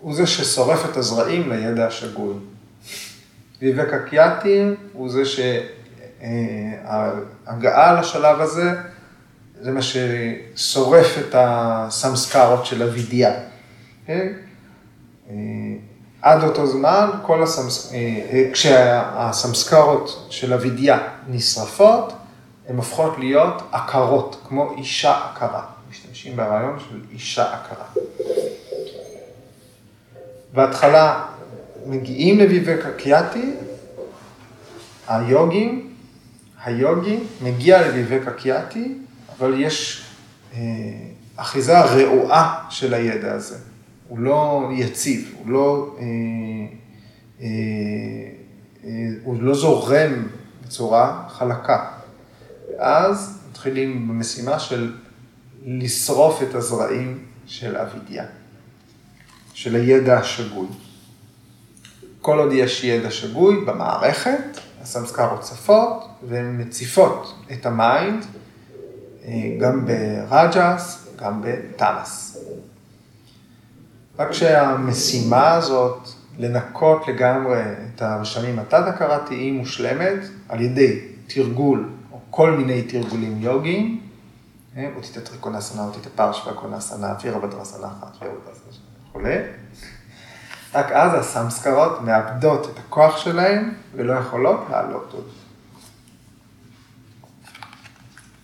הוא 0.02 0.16
זה 0.16 0.28
ששורף 0.28 0.90
את 0.92 0.98
הזרעים 0.98 1.50
לידע 1.50 1.88
השגוי. 1.88 2.34
ויבק 3.62 3.94
הקיאטים 3.94 4.76
הוא 4.94 5.10
זה 5.10 5.22
שההגעה 7.46 7.94
לשלב 7.94 8.42
הזה, 8.42 8.72
זה 9.62 9.72
מה 9.72 9.80
ששורף 9.82 11.18
את 11.20 11.36
הסמסקרות 11.38 12.66
של 12.66 12.84
אבידיה. 12.84 13.34
כן? 14.06 14.34
עד 16.22 16.44
אותו 16.44 16.68
זמן, 16.68 17.10
כל 17.22 17.44
הסמס... 17.44 17.94
כשהסמסקרות 18.54 20.28
של 20.30 20.54
אבידיה 20.54 20.98
נשרפות, 21.28 22.14
הן 22.68 22.76
הופכות 22.76 23.18
להיות 23.20 23.62
עקרות, 23.72 24.42
כמו 24.48 24.76
אישה 24.78 25.20
עקרה. 25.32 25.62
משתמשים 25.90 26.36
ברעיון 26.36 26.80
של 26.90 27.00
אישה 27.12 27.54
עקרה. 27.54 27.86
בהתחלה 30.54 31.26
מגיעים 31.86 32.40
לוויבקה 32.40 32.92
קיאטי, 32.92 33.52
היוגים, 35.08 35.90
היוגי 36.64 37.20
מגיע 37.42 37.88
לוויבקה 37.88 38.32
קיאטי, 38.32 38.98
אבל 39.38 39.54
יש 39.62 40.06
אה, 40.54 40.60
אחיזה 41.36 41.80
רעועה 41.80 42.66
של 42.70 42.94
הידע 42.94 43.34
הזה. 43.34 43.58
הוא 44.08 44.20
לא 44.20 44.70
יציב, 44.74 45.36
הוא 45.40 45.52
לא, 45.52 45.96
אה, 46.00 46.04
אה, 47.42 47.48
אה, 48.86 48.90
הוא 49.24 49.44
לא 49.44 49.56
זורם 49.56 50.28
בצורה 50.66 51.26
חלקה. 51.30 51.92
ואז 52.70 53.40
מתחילים 53.50 54.08
במשימה 54.08 54.60
של 54.60 54.94
לשרוף 55.66 56.44
את 56.44 56.56
הזרעים 56.56 57.26
של 57.46 57.78
אווידיה, 57.78 58.26
של 59.54 59.76
הידע 59.76 60.20
השגוי. 60.20 60.68
כל 62.22 62.40
עוד 62.40 62.52
יש 62.54 62.84
ידע 62.84 63.12
שגוי 63.12 63.66
במערכת, 63.66 64.60
הסמסקרות 64.82 65.42
צפות 65.42 66.08
והן 66.28 66.62
מציפות 66.62 67.34
את 67.52 67.66
ה 67.66 67.78
mind 67.78 68.26
אה, 69.26 69.32
גם 69.60 69.86
ברג'אס, 69.86 71.08
גם 71.16 71.42
בתמאס. 71.42 72.38
רק 74.20 74.32
שהמשימה 74.32 75.52
הזאת, 75.52 76.10
לנקות 76.40 77.08
לגמרי 77.08 77.62
את 77.96 78.02
הרשמים 78.02 78.60
התת-הכרתיים 78.60 79.58
מושלמת 79.58 80.20
על 80.50 80.62
ידי 80.62 81.00
תרגול 81.28 81.90
או 82.12 82.20
כל 82.30 82.52
מיני 82.52 82.82
תרגולים 82.82 83.42
יוגיים, 83.42 84.02
אותית 84.96 85.18
טריקונסנה, 85.18 85.86
אותית 85.86 86.08
פרשווה 86.16 86.54
קונסנה, 86.54 87.16
פירה 87.16 87.40
בדרסנה 87.40 87.88
אחת, 87.88 88.18
וכולי. 89.10 89.36
רק 90.74 90.92
אז 90.92 91.14
הסמסקרות 91.14 92.02
מאבדות 92.02 92.66
את 92.66 92.80
הכוח 92.80 93.18
שלהן 93.18 93.74
ולא 93.96 94.14
יכולות 94.14 94.60
לעלות 94.70 95.12
עוד. 95.14 95.30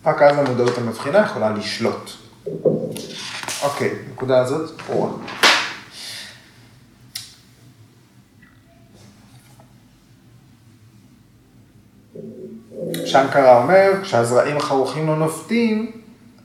רק 0.05 0.22
אז 0.22 0.38
המודעות 0.38 0.77
המבחינה 0.77 1.20
יכולה 1.20 1.50
לשלוט. 1.50 2.12
אוקיי, 3.63 3.96
נקודה 4.12 4.39
הזאת 4.39 4.82
ברורה. 4.82 5.12
שנקרה 13.05 13.62
אומר, 13.62 13.91
כשהזרעים 14.03 14.58
החרוכים 14.58 15.08
לא 15.08 15.15
נופתים, 15.15 15.91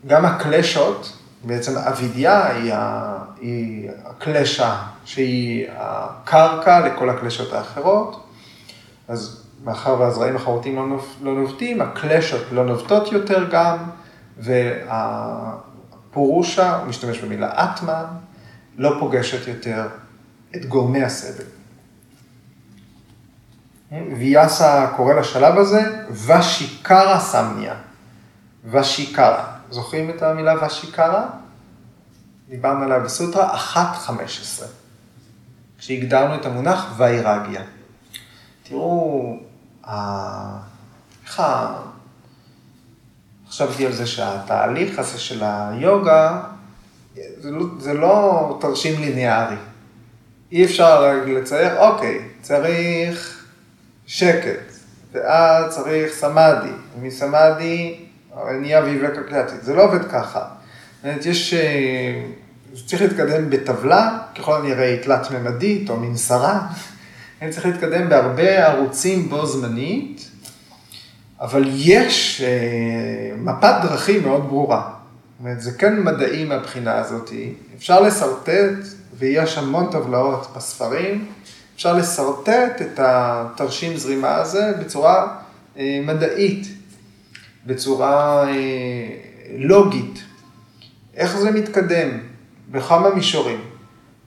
גם 0.06 0.26
הקלשות, 0.26 1.16
בעצם 1.44 1.78
אבידיה 1.78 2.46
היא, 2.46 2.74
ה, 2.74 3.16
היא 3.40 3.90
הקלשה 4.04 4.82
שהיא 5.04 5.66
הקרקע 5.76 6.80
לכל 6.80 7.10
הקלשות 7.10 7.52
האחרות, 7.52 8.26
אז 9.08 9.44
מאחר 9.64 10.00
והזרעים 10.00 10.36
החרוטים 10.36 10.76
לא, 10.76 10.98
לא 11.22 11.34
נובטים, 11.34 11.80
הקלשות 11.80 12.42
לא 12.52 12.64
נובטות 12.64 13.12
יותר 13.12 13.48
גם, 13.50 13.76
והפורושה, 16.08 16.76
הוא 16.76 16.86
משתמש 16.86 17.18
במילה 17.18 17.64
אטמן, 17.64 18.04
לא 18.76 18.96
פוגשת 19.00 19.48
יותר 19.48 19.88
את 20.56 20.64
גורמי 20.64 21.02
הסבל. 21.02 21.44
ויאסה 24.18 24.86
קורא 24.96 25.14
לשלב 25.14 25.58
הזה 25.58 26.04
ושיקרה 26.10 27.20
סמניה. 27.20 27.74
ושיקרה. 28.64 29.44
זוכרים 29.70 30.10
את 30.10 30.22
המילה 30.22 30.66
ושיקרה? 30.66 31.26
דיברנו 32.50 32.84
עליה 32.84 32.98
בסוטרה 32.98 33.56
1.15, 33.74 34.62
כשהגדרנו 35.78 36.34
את 36.34 36.46
המונח 36.46 36.94
ויירגיה. 36.96 37.62
תראו, 38.62 39.36
איך 41.24 41.40
ה... 41.40 41.74
חשבתי 43.48 43.86
על 43.86 43.92
זה 43.92 44.06
שהתהליך 44.06 44.98
הזה 44.98 45.18
של 45.18 45.42
היוגה, 45.44 46.42
זה 47.14 47.50
לא, 47.50 47.64
זה 47.78 47.94
לא 47.94 48.58
תרשים 48.60 49.00
ליניארי. 49.00 49.56
אי 50.52 50.64
אפשר 50.64 51.22
לצייר, 51.26 51.78
אוקיי, 51.78 52.28
צריך 52.42 53.44
שקט, 54.06 54.72
ואז 55.12 55.74
צריך 55.74 56.12
סמאדי, 56.12 56.72
ומסמאדי 56.98 58.04
נהיה 58.60 58.84
ויבקה 58.84 59.22
קלטית. 59.22 59.62
זה 59.62 59.74
לא 59.74 59.84
עובד 59.84 60.10
ככה. 60.10 60.44
זאת 60.96 61.04
אומרת, 61.04 61.26
יש... 61.26 61.54
צריך 62.86 63.02
להתקדם 63.02 63.50
בטבלה, 63.50 64.18
ככל 64.38 64.56
הנראה 64.56 64.96
תלת-ממדית 65.02 65.90
או 65.90 65.96
מנסרה. 65.96 66.66
אני 67.42 67.50
צריך 67.50 67.66
להתקדם 67.66 68.08
בהרבה 68.08 68.66
ערוצים 68.66 69.28
בו 69.28 69.46
זמנית, 69.46 70.30
אבל 71.40 71.64
יש 71.74 72.40
אה, 72.44 73.36
מפת 73.36 73.74
דרכים 73.82 74.22
מאוד 74.22 74.48
ברורה. 74.48 74.82
זאת 74.82 75.40
אומרת, 75.40 75.60
זה 75.60 75.72
כן 75.72 76.02
מדעי 76.02 76.44
מהבחינה 76.44 76.98
הזאת. 76.98 77.30
אפשר 77.76 78.00
לשרטט, 78.00 78.74
ויש 79.18 79.58
המון 79.58 79.90
טבלאות 79.90 80.52
בספרים, 80.56 81.26
אפשר 81.76 81.96
לשרטט 81.96 82.82
את 82.82 82.98
התרשים 83.02 83.96
זרימה 83.96 84.34
הזה 84.34 84.72
בצורה 84.80 85.36
אה, 85.78 86.00
מדעית, 86.04 86.68
בצורה 87.66 88.44
אה, 88.48 88.52
לוגית. 89.58 90.18
איך 91.16 91.36
זה 91.36 91.50
מתקדם? 91.50 92.29
בכמה 92.70 93.10
מישורים. 93.10 93.60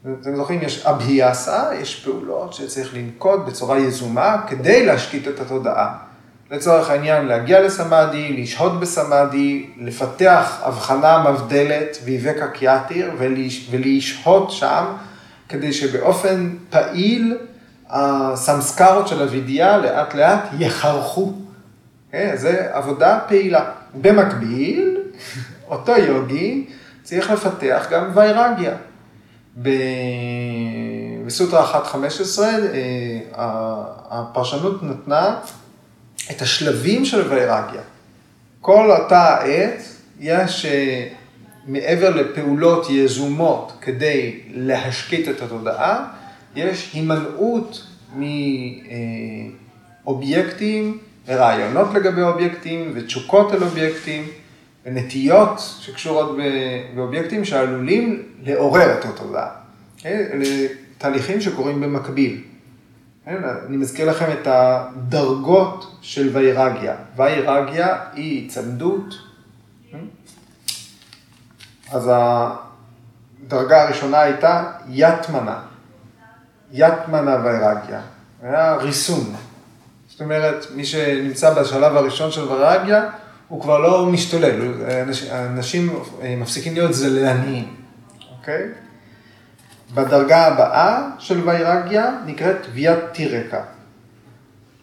אתם 0.02 0.36
זוכרים, 0.36 0.62
יש 0.62 0.86
אבהיאסה, 0.86 1.70
יש 1.82 2.04
פעולות 2.04 2.54
שצריך 2.54 2.94
לנקוט 2.96 3.40
בצורה 3.48 3.80
יזומה 3.80 4.38
כדי 4.48 4.86
להשקיט 4.86 5.28
את 5.28 5.40
התודעה. 5.40 5.98
לצורך 6.52 6.90
העניין, 6.90 7.26
להגיע 7.26 7.62
לסמאדי, 7.62 8.42
לשהות 8.42 8.80
בסמאדי, 8.80 9.70
לפתח 9.78 10.60
הבחנה 10.62 11.32
מבדלת 11.32 11.98
ויבקה 12.04 12.48
קיאטיר 12.48 13.12
ולשהות 13.72 14.52
שם, 14.52 14.86
כדי 15.50 15.74
שבאופן 15.74 16.50
פעיל 16.70 17.38
הסמסקרות 17.90 19.08
של 19.08 19.22
הווידיה 19.22 19.78
לאט 19.78 20.14
לאט 20.16 20.44
יחרכו. 20.60 21.34
כן? 22.12 22.32
זה 22.36 22.68
עבודה 22.72 23.20
פעילה. 23.28 23.66
במקביל, 24.02 24.98
אותו 25.68 25.92
יוגי 25.98 26.66
צריך 27.04 27.32
לפתח 27.32 27.88
גם 27.92 28.12
ויירגיה. 28.13 28.76
בסוטרה 31.26 31.82
1.15 31.84 32.39
אה, 32.39 32.50
הפרשנות 34.10 34.84
נתנה 34.84 35.39
את 36.32 36.42
השלבים 36.42 37.06
של 37.06 37.28
ויירגיה. 37.30 37.82
כל 38.62 38.92
אותה 38.92 39.38
עת 39.38 39.82
יש 40.20 40.66
אה, 40.66 41.08
מעבר 41.68 42.10
לפעולות 42.10 42.89
יזומות 42.89 43.72
כדי 43.82 44.39
להשקיט 44.54 45.30
את 45.30 45.42
התודעה, 45.42 46.06
יש 46.56 46.94
הימנעות 46.94 47.88
מאובייקטים 50.06 50.98
ורעיונות 51.28 51.88
לגבי 51.94 52.22
אובייקטים 52.22 52.92
ותשוקות 52.96 53.54
אל 53.54 53.63
אובייקטים. 53.63 54.28
ונטיות 54.86 55.60
שקשורות 55.80 56.38
באובייקטים 56.96 57.46
שעלולים 57.46 58.24
לעורר 58.43 59.00
את 59.00 59.06
התודעה. 59.06 59.50
כן? 59.98 60.26
אלה 60.34 60.67
תהליכים 60.98 61.41
שקורים 61.41 61.82
במקביל. 61.82 62.43
כן? 63.26 63.41
אני 63.67 63.78
מזכיר 63.78 64.10
לכם 64.10 64.32
את 64.32 64.48
הדרגות 64.48 65.98
של 66.02 66.30
ויירגיה. 66.34 66.96
ויירגיה 67.15 67.98
היא 68.13 68.50
צמדות. 68.50 69.13
כן? 69.91 69.98
אז 71.91 72.12
הדרגה 72.13 73.84
הראשונה 73.84 74.22
הייתה 74.22 74.72
יתמנה. 74.89 75.60
יתמנה 76.72 77.38
ויירגיה. 77.43 78.02
היה 78.41 78.76
ריסון. 78.76 79.36
זאת 80.10 80.22
אומרת, 80.22 80.65
מי 80.76 80.86
שנמצא 80.86 81.54
בשלב 81.54 81.96
הראשון 81.96 82.32
של 82.32 82.41
ויירגיה, 82.41 83.10
הוא 83.48 83.62
כבר 83.62 83.80
לא 83.80 84.06
משתולל, 84.06 84.74
אנשים 85.32 85.90
אה, 86.22 86.36
מפסיקים 86.36 86.74
להיות 86.74 86.94
זלעניים, 86.94 87.76
אוקיי? 88.38 88.68
בדרגה 89.94 90.46
הבאה 90.48 91.10
של 91.20 91.50
ויירגיה 91.50 92.12
נקראת 92.26 92.58
ויית 92.74 93.00
טירקה. 93.12 93.62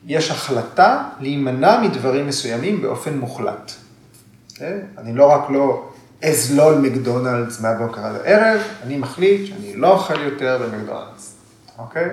יש 0.06 0.30
החלטה 0.30 1.04
להימנע 1.20 1.80
מדברים 1.80 2.26
מסוימים 2.26 2.82
באופן 2.82 3.18
מוחלט. 3.18 3.72
אוקיי? 4.52 4.80
אני 4.98 5.14
לא 5.14 5.32
רק 5.32 5.50
לא 5.50 5.90
אזלול 6.22 6.74
מקדונלדס 6.74 7.60
מהבוקר 7.60 8.00
עד 8.00 8.16
הערב, 8.24 8.60
אני 8.82 8.96
מחליט 8.96 9.46
שאני 9.46 9.76
לא 9.76 9.92
אוכל 9.92 10.20
יותר 10.20 10.58
במקדונלדס. 10.62 11.36
אוקיי? 11.78 12.08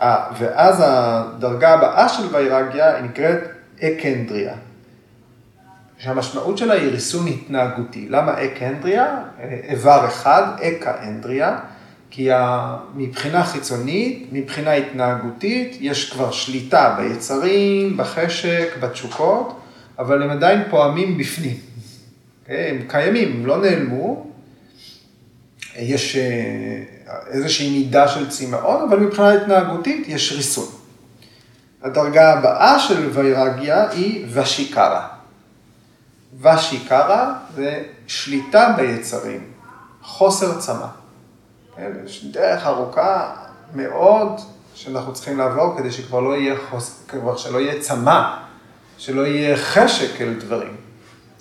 אה, 0.00 0.26
ואז 0.38 0.82
הדרגה 0.84 1.74
הבאה 1.74 2.08
של 2.08 2.34
ויירגיה 2.34 2.94
היא 2.94 3.04
נקראת 3.04 3.40
אקנדריה. 3.82 4.54
שהמשמעות 5.98 6.58
שלה 6.58 6.74
היא 6.74 6.88
ריסון 6.88 7.26
התנהגותי. 7.26 8.06
למה 8.08 8.44
אקנדריה? 8.44 9.22
איבר 9.68 10.06
אחד, 10.06 10.42
אקאנדריה, 10.62 11.58
כי 12.10 12.28
מבחינה 12.94 13.44
חיצונית, 13.44 14.28
מבחינה 14.32 14.72
התנהגותית, 14.72 15.76
יש 15.80 16.12
כבר 16.12 16.30
שליטה 16.30 16.96
ביצרים, 16.98 17.96
בחשק, 17.96 18.68
בתשוקות, 18.80 19.60
אבל 19.98 20.22
הם 20.22 20.30
עדיין 20.30 20.62
פועמים 20.70 21.18
בפנים. 21.18 21.56
אוקיי? 22.42 22.70
הם 22.70 22.84
קיימים, 22.88 23.32
הם 23.32 23.46
לא 23.46 23.60
נעלמו. 23.60 24.26
יש 25.76 26.16
אה, 26.16 26.82
איזושהי 27.30 27.70
מידה 27.70 28.08
של 28.08 28.30
צמאון, 28.30 28.88
אבל 28.88 29.00
מבחינה 29.00 29.32
התנהגותית 29.32 30.08
יש 30.08 30.32
ריסון. 30.32 30.81
הדרגה 31.82 32.32
הבאה 32.32 32.78
של 32.78 33.10
ויירגיה 33.12 33.90
היא 33.90 34.26
ושיקרה. 34.32 35.08
ושיקרה 36.40 37.34
זה 37.54 37.82
שליטה 38.06 38.74
ביצרים, 38.76 39.50
חוסר 40.02 40.58
צמא. 40.58 40.86
כן, 41.76 41.92
יש 42.04 42.24
דרך 42.24 42.66
ארוכה 42.66 43.34
מאוד 43.74 44.40
שאנחנו 44.74 45.12
צריכים 45.12 45.38
לעבור 45.38 45.74
כדי 45.78 45.90
שכבר 45.90 46.20
לא 46.20 46.36
יהיה, 46.36 46.54
חוס... 46.70 47.04
כבר 47.08 47.36
שלא 47.36 47.58
יהיה 47.58 47.80
צמא, 47.80 48.36
שלא 48.98 49.26
יהיה 49.26 49.56
חשק 49.56 50.20
אל 50.20 50.34
דברים. 50.40 50.76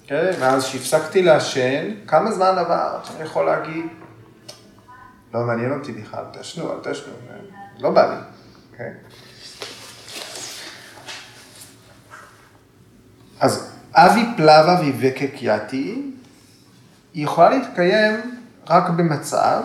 כן, 0.08 0.32
מאז 0.40 0.66
שהפסקתי 0.66 1.24
לעשן, 1.24 1.92
כמה 2.08 2.32
זמן 2.32 2.56
עבר 2.58 3.00
שאני 3.04 3.24
יכול 3.24 3.46
להגיד, 3.46 3.86
לא 5.34 5.40
מעניין 5.40 5.80
אותי 5.80 5.92
בכלל, 5.92 6.24
תשנו, 6.40 6.72
אל 6.72 6.92
תשנו, 6.92 7.14
לא 7.80 7.90
בא 7.90 8.10
לי. 8.10 8.22
כן? 8.78 8.94
אז 13.42 13.72
אבי 13.94 14.26
פלבה 14.38 14.82
ויבקק 14.82 15.32
יתי, 15.42 16.02
היא 17.14 17.24
יכולה 17.24 17.50
להתקיים 17.50 18.38
רק 18.70 18.90
במצב 18.90 19.62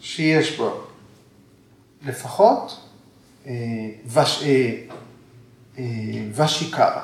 שיש 0.00 0.56
בו 0.56 0.80
לפחות 2.06 2.88
אה, 3.46 3.52
וש, 4.06 4.42
אה, 4.42 4.74
אה, 5.78 5.84
ושיקרה. 6.34 7.02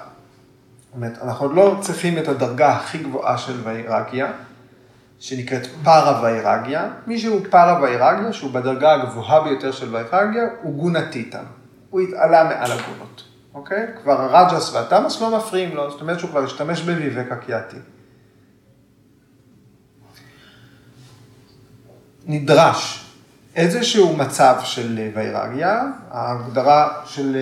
זאת 0.87 0.97
אומרת, 0.97 1.19
אנחנו 1.23 1.47
עוד 1.47 1.55
לא 1.55 1.79
צריכים 1.81 2.19
את 2.19 2.29
הדרגה 2.29 2.77
הכי 2.77 2.99
גבוהה 2.99 3.39
של 3.39 3.61
ויירגיה, 3.65 4.33
שנקראת 5.19 5.67
פארה 5.85 6.23
ויירגיה. 6.23 6.89
מי 7.07 7.19
שהוא 7.19 7.41
פארה 7.51 7.83
ויירגיה, 7.83 8.33
שהוא 8.33 8.51
בדרגה 8.51 8.93
הגבוהה 8.93 9.45
ביותר 9.45 9.73
של 9.73 9.95
ויירגיה, 9.95 10.45
הוא 10.63 10.75
גונה 10.75 11.11
טיטן. 11.11 11.45
הוא 11.91 12.01
התעלה 12.01 12.45
מעל 12.45 12.73
הגונות. 12.73 13.24
אוקיי? 13.55 13.87
כבר 14.03 14.21
הרג'ס 14.21 14.75
והתמאס 14.75 15.21
לא 15.21 15.37
מפריעים 15.37 15.77
לו, 15.77 15.91
זאת 15.91 16.01
אומרת 16.01 16.19
שהוא 16.19 16.31
כבר 16.31 16.45
השתמש 16.45 16.81
בוויבק 16.81 17.33
הקיאתי. 17.33 17.77
נדרש 22.27 23.11
איזשהו 23.57 24.17
מצב 24.17 24.57
של 24.65 25.11
ויירגיה, 25.15 25.83
ההגדרה 26.11 27.03
של 27.05 27.37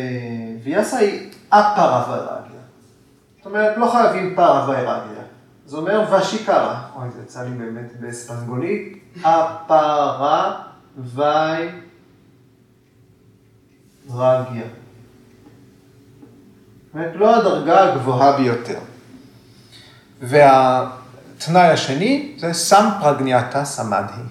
ויאסה 0.65 0.99
היא 0.99 1.31
אפרה 1.49 2.07
ויירגיה. 2.11 2.61
זאת 3.37 3.47
אומרת, 3.47 3.77
לא 3.77 3.87
חייבים 3.93 4.37
פרה 4.37 4.69
ויירגיה. 4.69 5.23
זה 5.67 5.77
אומר 5.77 6.15
ושיקרה. 6.15 6.89
אוי, 6.97 7.11
זה 7.11 7.23
יצא 7.23 7.43
לי 7.43 7.51
באמת 7.51 8.01
בספנגולית. 8.01 9.15
אפרה 9.21 10.63
ויירגיה. 14.09 14.82
אומרת, 16.95 17.13
לא 17.15 17.37
הדרגה 17.37 17.93
הגבוהה 17.93 18.37
ביותר. 18.37 18.79
והתנאי 20.21 21.69
השני 21.69 22.37
זה 22.39 22.53
סם 22.53 22.89
פרגניאטה 23.01 23.65
סמאדי. 23.65 24.23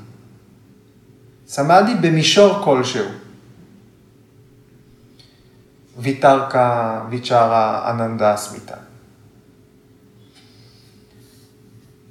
סמאדי 1.48 1.96
במישור 1.96 2.64
כלשהו. 2.64 3.06
ויתרקה, 5.98 7.02
ויצ'רה, 7.10 7.92
אננדה, 7.92 8.38
סמיתה. 8.38 8.76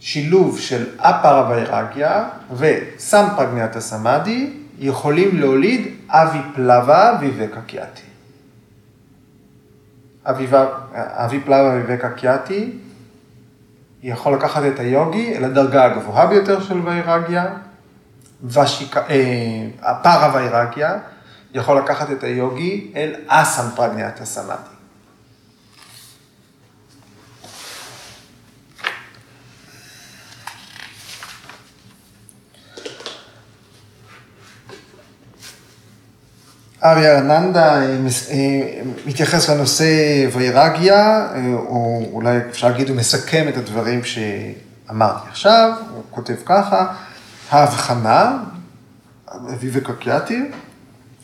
שילוב 0.00 0.60
של 0.60 0.86
אפרה 0.96 1.48
ויירגיה 1.50 2.28
וסם 2.56 3.26
פרגניאטה 3.36 3.80
סמאדי 3.80 4.52
יכולים 4.78 5.40
להוליד 5.40 5.96
אבי 6.08 6.38
פלבה 6.54 7.18
ויבקה 7.20 7.60
קיאטי. 7.60 8.09
אבי 10.26 11.40
פלאבה 11.44 11.74
ויבקה 11.74 12.10
קיאטי 12.10 12.78
יכול 14.02 14.34
לקחת 14.34 14.62
את 14.74 14.78
היוגי 14.78 15.36
אל 15.36 15.44
הדרגה 15.44 15.84
הגבוהה 15.84 16.26
ביותר 16.26 16.60
של 16.60 16.80
ויירגיה, 16.84 17.46
ושיקה, 18.44 19.00
אה, 19.10 19.66
הפארה 19.82 20.34
ויירגיה 20.34 20.98
יכול 21.54 21.78
לקחת 21.78 22.10
את 22.10 22.24
היוגי 22.24 22.92
אל 22.96 23.14
אסם 23.26 23.76
פרגניאטה 23.76 24.24
סמאדי. 24.24 24.79
אריה 36.84 37.18
ארננדה 37.18 37.80
מתייחס 39.06 39.50
לנושא 39.50 39.84
ויירגיה, 40.32 41.26
אה, 41.34 41.54
או 41.54 42.02
אולי 42.12 42.38
אפשר 42.50 42.68
להגיד, 42.68 42.88
הוא 42.88 42.96
מסכם 42.96 43.48
את 43.48 43.56
הדברים 43.56 44.00
שאמרתי 44.04 45.28
עכשיו, 45.28 45.72
הוא 45.94 46.02
כותב 46.10 46.34
ככה, 46.44 46.86
ההבחנה, 47.50 48.38
אביב 49.54 49.78
קקיאטי, 49.78 50.42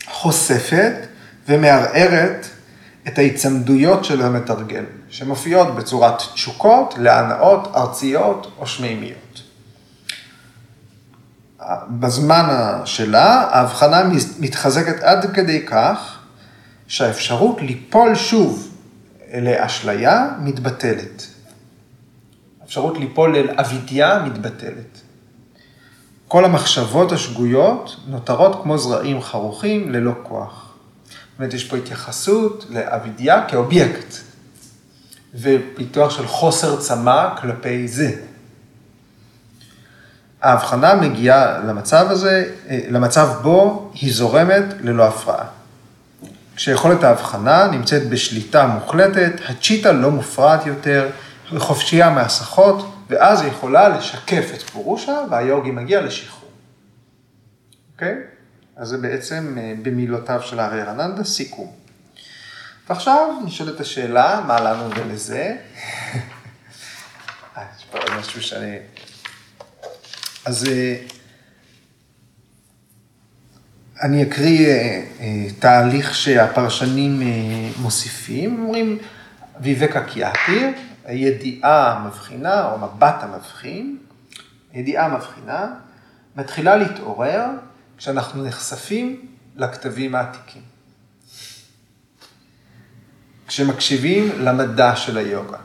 חושפת 0.06 0.94
ומערערת 1.48 2.46
את 3.08 3.18
ההיצמדויות 3.18 4.04
של 4.04 4.22
המתרגל, 4.22 4.84
שמופיעות 5.08 5.74
בצורת 5.74 6.22
תשוקות, 6.34 6.94
להנאות, 6.98 7.72
ארציות 7.76 8.52
או 8.58 8.66
שמימיות. 8.66 9.25
בזמן 11.88 12.80
שלה, 12.84 13.48
ההבחנה 13.50 14.02
מתחזקת 14.38 15.02
עד 15.02 15.34
כדי 15.34 15.66
כך 15.66 16.18
שהאפשרות 16.86 17.62
ליפול 17.62 18.14
שוב 18.14 18.68
לאשליה 19.42 20.28
מתבטלת. 20.40 21.26
האפשרות 22.60 22.98
ליפול 22.98 23.36
אל 23.36 23.48
אבידיה 23.56 24.22
מתבטלת. 24.22 25.00
כל 26.28 26.44
המחשבות 26.44 27.12
השגויות 27.12 27.96
נותרות 28.06 28.62
כמו 28.62 28.78
זרעים 28.78 29.22
חרוכים 29.22 29.92
ללא 29.92 30.12
כוח. 30.22 30.72
זאת 31.06 31.38
אומרת, 31.38 31.54
יש 31.54 31.64
פה 31.64 31.76
התייחסות 31.76 32.66
לאבידיה 32.70 33.44
כאובייקט, 33.48 34.14
ופיתוח 35.34 36.10
של 36.10 36.26
חוסר 36.26 36.80
צמא 36.80 37.28
כלפי 37.40 37.88
זה. 37.88 38.10
ההבחנה 40.46 40.94
מגיעה 40.94 41.58
למצב 41.58 42.06
הזה, 42.10 42.50
אה, 42.68 42.80
למצב 42.90 43.28
בו 43.42 43.90
היא 43.94 44.14
זורמת 44.14 44.64
ללא 44.80 45.08
הפרעה. 45.08 45.44
כשיכולת 46.56 47.04
ההבחנה 47.04 47.66
נמצאת 47.66 48.08
בשליטה 48.08 48.66
מוחלטת, 48.66 49.32
הצ'יטה 49.48 49.92
לא 49.92 50.10
מופרעת 50.10 50.66
יותר, 50.66 51.08
היא 51.50 51.58
חופשייה 51.58 52.10
מהסחות, 52.10 52.94
ואז 53.10 53.40
היא 53.40 53.50
יכולה 53.50 53.88
לשקף 53.88 54.50
את 54.54 54.62
פורושה, 54.62 55.18
והיוגי 55.30 55.70
מגיע 55.70 56.00
לשחרור. 56.00 56.50
אוקיי? 57.94 58.14
אז 58.76 58.88
זה 58.88 58.98
בעצם 58.98 59.56
אה, 59.58 59.74
במילותיו 59.82 60.42
של 60.42 60.60
הארי 60.60 60.82
רננדה 60.82 61.24
סיכום. 61.24 61.72
ועכשיו 62.88 63.40
נשאלת 63.44 63.80
השאלה, 63.80 64.40
מה 64.46 64.60
לנו 64.60 64.90
ולזה? 64.90 65.56
אה, 67.56 67.62
יש 67.78 67.84
פה 67.90 67.98
משהו 68.18 68.42
שאני 68.42 68.78
אז 70.46 70.64
אה, 70.68 70.96
אני 74.02 74.22
אקריא 74.22 74.66
אה, 74.68 75.04
אה, 75.20 75.46
תהליך 75.58 76.14
שהפרשנים 76.14 77.22
מוסיפים, 77.80 78.58
אומרים 78.62 78.98
ויבקה 79.60 80.04
קיאטיר, 80.04 80.68
הידיעה 81.04 81.92
המבחינה 81.92 82.72
או 82.72 82.78
מבט 82.78 83.14
המבחין, 83.20 83.98
ידיעה 84.74 85.08
מבחינה, 85.16 85.74
מתחילה 86.36 86.76
להתעורר 86.76 87.46
כשאנחנו 87.98 88.44
נחשפים 88.44 89.26
לכתבים 89.56 90.14
העתיקים. 90.14 90.62
כשמקשיבים 93.46 94.32
למדע 94.38 94.96
של 94.96 95.18
היוגה. 95.18 95.58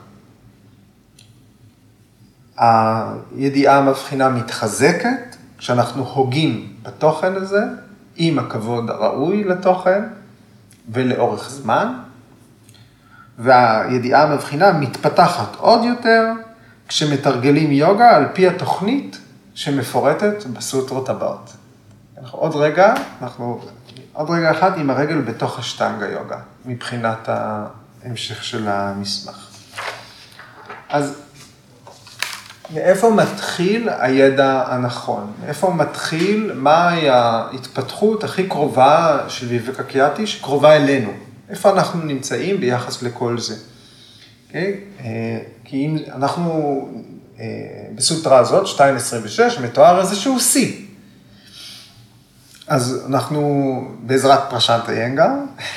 הידיעה 2.62 3.78
המבחינה 3.78 4.28
מתחזקת 4.28 5.36
כשאנחנו 5.58 6.04
הוגים 6.04 6.72
בתוכן 6.82 7.34
הזה, 7.36 7.64
עם 8.16 8.38
הכבוד 8.38 8.90
הראוי 8.90 9.44
לתוכן 9.44 10.04
ולאורך 10.92 11.50
זמן, 11.50 11.94
והידיעה 13.38 14.22
המבחינה 14.22 14.72
מתפתחת 14.72 15.56
עוד 15.56 15.84
יותר 15.84 16.32
כשמתרגלים 16.88 17.72
יוגה 17.72 18.16
על 18.16 18.24
פי 18.32 18.48
התוכנית 18.48 19.18
שמפורטת 19.54 20.44
בסוטרות 20.46 21.08
הבאות. 21.08 21.52
אנחנו 22.18 22.38
עוד 22.38 22.56
רגע, 22.56 22.94
אנחנו 23.22 23.60
עוד 24.12 24.30
רגע 24.30 24.50
אחד 24.50 24.78
עם 24.78 24.90
הרגל 24.90 25.20
בתוך 25.20 25.58
השטנגה 25.58 26.08
יוגה, 26.08 26.38
מבחינת 26.64 27.28
ההמשך 27.28 28.44
של 28.44 28.68
המסמך. 28.68 29.48
אז 30.88 31.22
מאיפה 32.74 33.10
מתחיל 33.10 33.88
הידע 33.98 34.64
הנכון? 34.66 35.32
מאיפה 35.44 35.70
מתחיל, 35.70 36.52
מהי 36.54 37.08
ההתפתחות 37.08 38.24
הכי 38.24 38.48
קרובה 38.48 39.18
של 39.28 39.46
ויבקה 39.46 39.82
קיאטי, 39.82 40.26
שקרובה 40.26 40.76
אלינו? 40.76 41.12
איפה 41.50 41.70
אנחנו 41.70 42.04
נמצאים 42.04 42.60
ביחס 42.60 43.02
לכל 43.02 43.38
זה? 43.38 43.54
Okay? 43.54 43.58
אוקיי? 44.48 44.80
אה, 45.00 45.38
כי 45.64 45.86
אם 45.86 45.98
אנחנו, 46.14 46.88
אה, 47.40 47.44
בסוטרה 47.94 48.38
הזאת, 48.38 48.66
2.26, 48.66 49.60
מתואר 49.62 50.00
איזשהו 50.00 50.40
שיא. 50.40 50.72
אז 52.66 53.04
אנחנו, 53.08 53.80
בעזרת 54.00 54.50
פרשנט 54.50 54.88
איינגר, 54.88 55.30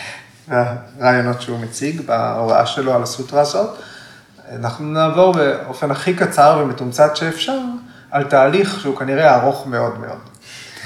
והרעיונות 0.48 1.42
שהוא 1.42 1.60
מציג 1.60 2.02
בהוראה 2.02 2.66
שלו 2.66 2.94
על 2.94 3.04
הסוטרה 3.04 3.42
הזאת, 3.42 3.70
אנחנו 4.50 4.86
נעבור 4.86 5.34
באופן 5.34 5.92
הכי 5.92 6.16
קצר 6.16 6.62
ומתומצת 6.64 7.16
שאפשר 7.16 7.60
על 8.12 8.24
תהליך 8.24 8.80
שהוא 8.80 8.98
כנראה 8.98 9.36
ארוך 9.36 9.68
מאוד 9.68 10.00
מאוד. 10.00 10.18
Okay. 10.18 10.82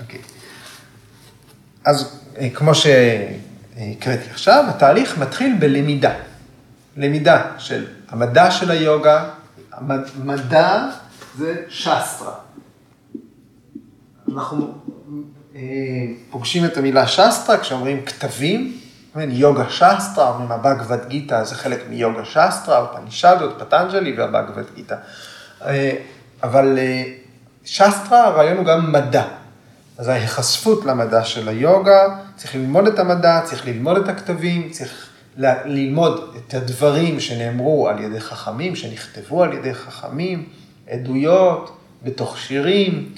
אוקיי. 0.00 0.20
אז 1.84 2.20
אה, 2.38 2.48
כמו 2.54 2.74
שהקראתי 2.74 4.30
עכשיו, 4.30 4.64
התהליך 4.68 5.18
מתחיל 5.18 5.56
בלמידה. 5.58 6.14
למידה 6.96 7.42
של 7.58 7.86
המדע 8.08 8.50
של 8.50 8.70
היוגה, 8.70 9.28
המדע 9.72 10.86
זה 11.38 11.62
שסטרה. 11.68 12.34
אנחנו 14.32 14.74
אה, 15.56 15.60
פוגשים 16.30 16.64
את 16.64 16.76
המילה 16.76 17.06
שסטרה 17.06 17.58
כשאומרים 17.58 18.04
כתבים, 18.04 18.78
יוגה 19.16 19.70
שסטרה, 19.70 20.28
אומרים 20.28 20.52
הבגבד 20.52 21.08
גיתא 21.08 21.44
זה 21.44 21.54
חלק 21.54 21.84
מיוגה 21.88 22.24
שסטרה, 22.24 22.86
פנישדות, 22.86 23.62
פטנג'לי 23.62 24.14
והבגבד 24.18 24.64
גיתא. 24.74 24.96
אה, 25.64 25.96
אבל 26.42 26.78
אה, 26.78 27.02
שסטרה, 27.64 28.26
הרעיון 28.26 28.56
הוא 28.56 28.66
גם 28.66 28.92
מדע. 28.92 29.24
אז 29.98 30.08
ההיחשפות 30.08 30.84
למדע 30.84 31.24
של 31.24 31.48
היוגה, 31.48 32.16
צריך 32.36 32.54
ללמוד 32.54 32.86
את 32.86 32.98
המדע, 32.98 33.40
צריך 33.44 33.66
ללמוד 33.66 33.96
את 33.96 34.08
הכתבים, 34.08 34.70
צריך 34.70 35.08
ללמוד 35.64 36.34
את 36.36 36.54
הדברים 36.54 37.20
שנאמרו 37.20 37.88
על 37.88 38.00
ידי 38.00 38.20
חכמים, 38.20 38.76
שנכתבו 38.76 39.42
על 39.42 39.52
ידי 39.52 39.74
חכמים, 39.74 40.48
עדויות, 40.90 41.76
בתוך 42.02 42.38
שירים, 42.38 43.12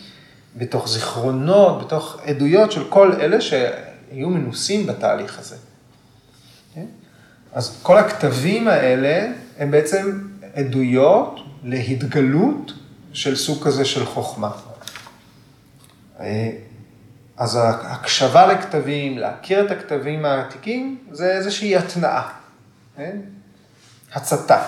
בתוך 0.56 0.88
זיכרונות, 0.88 1.86
בתוך 1.86 2.18
עדויות 2.24 2.72
של 2.72 2.84
כל 2.88 3.12
אלה 3.12 3.40
שהיו 3.40 4.28
מנוסים 4.28 4.86
בתהליך 4.86 5.38
הזה. 5.38 5.56
אז 7.52 7.78
כל 7.82 7.98
הכתבים 7.98 8.68
האלה 8.68 9.32
הם 9.58 9.70
בעצם 9.70 10.20
עדויות 10.54 11.40
להתגלות 11.64 12.72
של 13.12 13.36
סוג 13.36 13.64
כזה 13.64 13.84
של 13.84 14.06
חוכמה. 14.06 14.50
אז 17.36 17.56
ההקשבה 17.56 18.46
לכתבים, 18.46 19.18
להכיר 19.18 19.66
את 19.66 19.70
הכתבים 19.70 20.24
העתיקים, 20.24 20.98
זה 21.12 21.32
איזושהי 21.32 21.76
התנאה, 21.76 22.28
כן? 22.96 23.16
הצתה. 24.14 24.62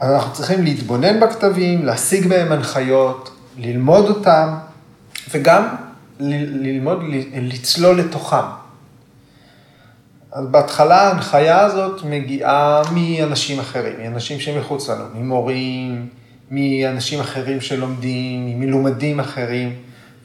אז 0.00 0.10
אנחנו 0.10 0.32
צריכים 0.32 0.64
להתבונן 0.64 1.20
בכתבים, 1.20 1.86
להשיג 1.86 2.26
מהם 2.26 2.52
הנחיות, 2.52 3.36
ללמוד 3.58 4.04
אותם, 4.04 4.54
וגם 5.30 5.76
ללמוד 6.22 7.02
לצלול 7.34 7.98
לתוכם. 7.98 8.36
אז 10.32 10.46
בהתחלה 10.46 11.00
ההנחיה 11.00 11.60
הזאת 11.60 12.04
מגיעה 12.04 12.82
מאנשים 12.94 13.60
אחרים, 13.60 13.94
מאנשים 13.98 14.40
שמחוץ 14.40 14.88
לנו, 14.88 15.04
ממורים, 15.14 16.08
מאנשים 16.50 17.20
אחרים 17.20 17.60
שלומדים, 17.60 18.60
מלומדים 18.60 19.20
אחרים, 19.20 19.76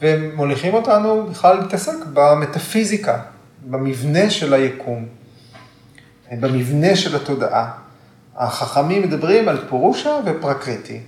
והם 0.02 0.36
מוליכים 0.36 0.74
אותנו 0.74 1.28
בכלל 1.32 1.58
להתעסק 1.58 1.94
במטאפיזיקה, 2.14 3.20
במבנה 3.70 4.30
של 4.30 4.54
היקום, 4.54 5.06
במבנה 6.32 6.96
של 6.96 7.16
התודעה. 7.16 7.72
החכמים 8.36 9.02
מדברים 9.02 9.50
על 9.50 9.58
פורושה 9.70 10.20
ופרקריטי. 10.26 11.00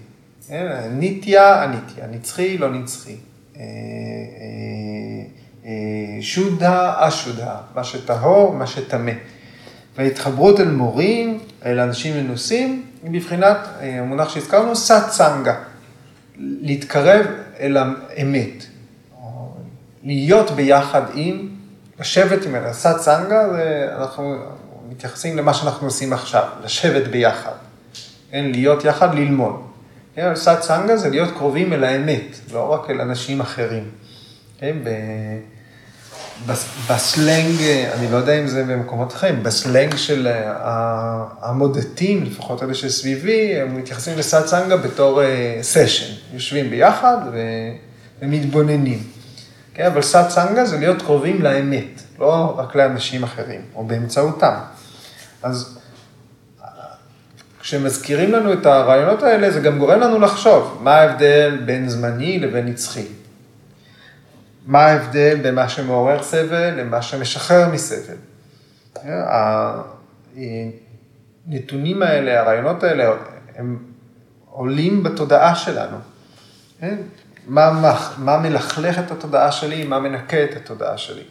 ניטיה, 0.91 1.63
הניטיה, 1.63 2.07
נצחי, 2.11 2.57
לא 2.57 2.69
נצחי. 2.69 3.15
אה, 3.59 3.65
אה, 3.65 5.25
אה, 5.65 6.21
שודה, 6.21 6.93
אשודה, 6.97 7.55
מה 7.75 7.83
שטהור, 7.83 8.53
מה 8.53 8.67
שטמא. 8.67 9.11
וההתחברות 9.97 10.59
אל 10.59 10.67
מורים, 10.67 11.39
אל 11.65 11.79
אנשים 11.79 12.23
מנוסים, 12.23 12.85
היא 13.03 13.11
בבחינת 13.11 13.57
המונח 13.81 14.29
שהזכרנו, 14.29 14.75
סאט 14.75 15.11
סנגה. 15.11 15.55
להתקרב 16.37 17.25
אל 17.59 17.77
האמת. 17.77 18.65
להיות 20.03 20.51
ביחד 20.51 21.01
עם, 21.13 21.49
לשבת 21.99 22.45
עם, 22.45 22.55
סאט 22.71 23.01
סנגה, 23.01 23.45
אנחנו 23.97 24.35
מתייחסים 24.89 25.37
למה 25.37 25.53
שאנחנו 25.53 25.87
עושים 25.87 26.13
עכשיו, 26.13 26.43
לשבת 26.63 27.07
ביחד. 27.07 27.51
כן, 28.31 28.45
להיות 28.51 28.85
יחד, 28.85 29.15
ללמוד. 29.15 29.68
כן, 30.19 30.35
סאט 30.35 30.61
סנגה 30.61 30.97
זה 30.97 31.09
להיות 31.09 31.31
קרובים 31.31 31.73
אל 31.73 31.83
האמת, 31.83 32.39
לא 32.51 32.73
רק 32.73 32.89
אל 32.89 33.01
אנשים 33.01 33.41
אחרים. 33.41 33.83
כן, 34.59 34.77
ב... 34.83 34.89
בסלנג, 36.89 37.61
אני 37.93 38.11
לא 38.11 38.17
יודע 38.17 38.39
אם 38.39 38.47
זה 38.47 38.63
במקומות 38.63 39.13
אחרים, 39.13 39.43
בסלנג 39.43 39.95
של 39.95 40.27
המודדים, 41.41 42.23
לפחות 42.23 42.63
אלה 42.63 42.73
שסביבי, 42.73 43.55
הם 43.61 43.77
מתייחסים 43.77 44.17
לסאט 44.17 44.45
סנגה 44.47 44.77
בתור 44.77 45.21
סשן. 45.61 46.05
אה, 46.05 46.17
יושבים 46.33 46.69
ביחד 46.69 47.17
ומתבוננים. 48.21 49.03
כן, 49.73 49.85
אבל 49.85 50.01
סאט 50.01 50.29
סנגה 50.29 50.65
זה 50.65 50.77
להיות 50.77 51.01
קרובים 51.01 51.41
לאמת, 51.41 52.01
לא 52.19 52.55
רק 52.57 52.75
לאנשים 52.75 53.23
אחרים, 53.23 53.61
או 53.75 53.83
באמצעותם. 53.83 54.55
אז 55.43 55.78
כשמזכירים 57.59 58.31
לנו 58.31 58.53
את 58.53 58.65
הרעיונות 58.65 59.23
האלה, 59.23 59.51
זה 59.51 59.59
גם 59.59 59.79
גורם 59.79 59.99
לנו 59.99 60.19
לחשוב, 60.19 60.79
מה 60.83 60.95
ההבדל 60.95 61.61
בין 61.65 61.89
זמני 61.89 62.39
לבין 62.39 62.65
נצחי? 62.65 63.05
מה 64.65 64.85
ההבדל 64.85 65.39
בין 65.41 65.55
מה 65.55 65.69
שמעורר 65.69 66.23
סבל 66.23 66.69
למה 66.69 67.01
שמשחרר 67.01 67.69
מסבל? 67.69 68.15
הנתונים 71.47 72.01
האלה, 72.01 72.39
הרעיונות 72.39 72.83
האלה, 72.83 73.13
הם 73.55 73.77
עולים 74.45 75.03
בתודעה 75.03 75.55
שלנו. 75.55 75.97
כן? 76.79 76.95
מה, 77.47 77.95
מה 78.17 78.37
מלכלך 78.37 78.99
את 78.99 79.11
התודעה 79.11 79.51
שלי, 79.51 79.83
מה 79.83 79.99
מנקה 79.99 80.43
את 80.43 80.55
התודעה 80.55 80.97
שלי. 80.97 81.23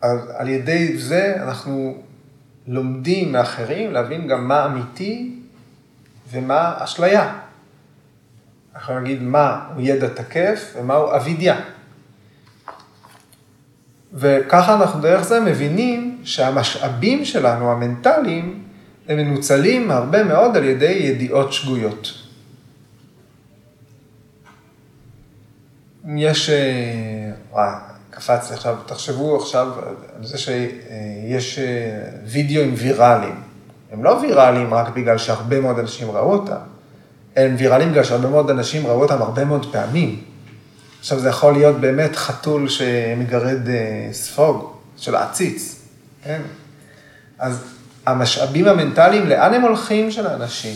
על, 0.00 0.18
על 0.36 0.48
ידי 0.48 0.98
זה 0.98 1.34
אנחנו 1.36 2.02
לומדים 2.66 3.32
מאחרים 3.32 3.92
להבין 3.92 4.28
גם 4.28 4.48
מה 4.48 4.66
אמיתי 4.66 5.34
ומה 6.30 6.74
אשליה. 6.78 7.38
אנחנו 8.74 9.00
נגיד 9.00 9.22
מה 9.22 9.66
הוא 9.74 9.82
ידע 9.82 10.08
תקף 10.08 10.74
ומה 10.76 10.94
הוא 10.94 11.16
אבידיה. 11.16 11.60
וככה 14.14 14.74
אנחנו 14.74 15.00
דרך 15.00 15.22
זה 15.22 15.40
מבינים 15.40 16.20
שהמשאבים 16.24 17.24
שלנו, 17.24 17.72
המנטליים, 17.72 18.62
הם 19.08 19.16
מנוצלים 19.18 19.90
הרבה 19.90 20.24
מאוד 20.24 20.56
על 20.56 20.64
ידי 20.64 20.92
ידיעות 20.92 21.52
שגויות. 21.52 22.12
יש, 26.16 26.50
אה, 26.50 27.95
קפץ 28.16 28.50
לי 28.50 28.56
עכשיו, 28.56 28.76
תחשבו 28.86 29.36
עכשיו 29.36 29.68
על 30.16 30.26
זה 30.26 30.38
שיש 30.38 31.58
אה, 31.58 31.64
וידאוים 32.24 32.74
ויראליים. 32.76 33.42
הם 33.92 34.04
לא 34.04 34.18
ויראליים 34.22 34.74
רק 34.74 34.88
בגלל 34.88 35.18
שהרבה 35.18 35.60
מאוד 35.60 35.78
אנשים 35.78 36.10
ראו 36.10 36.32
אותם, 36.32 36.56
הם 37.36 37.54
ויראליים 37.58 37.90
בגלל 37.90 38.04
שהרבה 38.04 38.28
מאוד 38.28 38.50
אנשים 38.50 38.86
ראו 38.86 39.02
אותם 39.02 39.22
הרבה 39.22 39.44
מאוד 39.44 39.72
פעמים. 39.72 40.22
עכשיו 41.00 41.18
זה 41.18 41.28
יכול 41.28 41.52
להיות 41.52 41.80
באמת 41.80 42.16
חתול 42.16 42.68
שמגרד 42.68 43.68
אה, 43.68 44.08
ספוג 44.12 44.72
של 44.96 45.14
העציץ, 45.14 45.82
כן? 46.24 46.40
אז 47.38 47.64
המשאבים 48.06 48.68
המנטליים, 48.68 49.26
לאן 49.26 49.54
הם 49.54 49.62
הולכים 49.62 50.10
של 50.10 50.26
האנשים? 50.26 50.74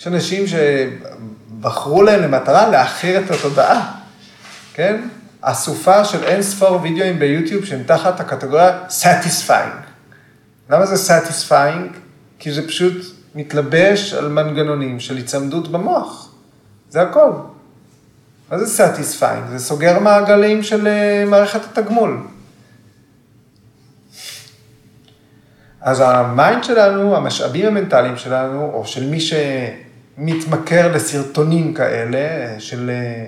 יש 0.00 0.06
אנשים 0.06 0.44
שבחרו 0.46 2.02
להם 2.02 2.22
למטרה 2.22 2.68
להעכיר 2.68 3.20
את 3.20 3.30
התודעה, 3.30 3.92
כן? 4.74 5.00
אסופה 5.40 6.04
של 6.04 6.24
אין 6.24 6.42
ספור 6.42 6.80
וידאוים 6.82 7.18
ביוטיוב 7.18 7.64
שהם 7.64 7.82
תחת 7.82 8.20
הקטגוריה 8.20 8.78
Satisfying. 8.88 9.86
למה 10.70 10.86
זה 10.86 11.14
Satisfying? 11.14 11.96
כי 12.38 12.52
זה 12.52 12.68
פשוט 12.68 13.16
מתלבש 13.34 14.14
על 14.14 14.28
מנגנונים 14.28 15.00
של 15.00 15.16
היצמדות 15.16 15.68
במוח. 15.68 16.32
זה 16.90 17.02
הכל. 17.02 17.30
מה 18.50 18.58
זה 18.58 18.84
Satisfying? 18.84 19.50
זה 19.50 19.58
סוגר 19.58 19.98
מעגלים 19.98 20.62
של 20.62 20.86
אה, 20.86 21.24
מערכת 21.26 21.60
התגמול. 21.64 22.18
אז 25.80 26.00
ה 26.00 26.13
mind 26.13 26.64
שלנו, 26.64 27.16
המשאבים 27.16 27.66
המנטליים 27.66 28.16
שלנו, 28.16 28.70
או 28.74 28.86
של 28.86 29.06
מי 29.06 29.18
שמתמכר 29.20 30.92
לסרטונים 30.92 31.74
כאלה, 31.74 32.54
של 32.60 32.90
אה, 32.90 32.94
אה, 32.94 33.26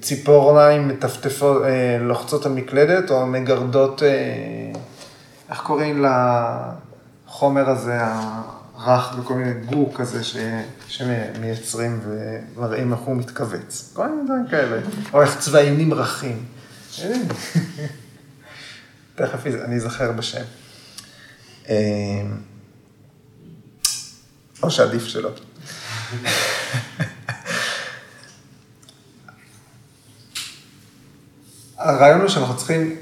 ציפורניים 0.00 0.88
מטפטפות, 0.88 1.62
אה, 1.62 1.98
לוחצות 2.00 2.46
על 2.46 2.52
מקלדת, 2.52 3.10
או 3.10 3.26
מגרדות, 3.26 4.02
איך 5.50 5.60
קוראים 5.60 6.06
לחומר 7.26 7.70
הזה, 7.70 7.98
הרך 8.76 9.18
וכל 9.18 9.34
מיני 9.34 9.54
גו 9.66 9.94
כזה 9.94 10.24
ש... 10.24 10.36
שמייצרים 10.88 12.00
ומראים 12.04 12.92
איך 12.92 13.00
הוא 13.00 13.16
מתכווץ. 13.16 13.92
כל 13.92 14.08
מיני 14.08 14.24
דברים 14.24 14.46
כאלה. 14.50 14.80
או 15.12 15.22
איך 15.22 15.38
צבעים 15.38 15.78
נמרחים. 15.78 16.44
תכף 19.14 19.46
אני 19.46 19.76
אזכר 19.76 20.12
בשם. 20.12 20.44
או 24.62 24.70
שעדיף 24.70 25.06
שלא. 25.06 25.30
הרעיון 31.84 32.20
הוא 32.20 32.28
שאנחנו 32.28 32.56
צריכים 32.56 32.96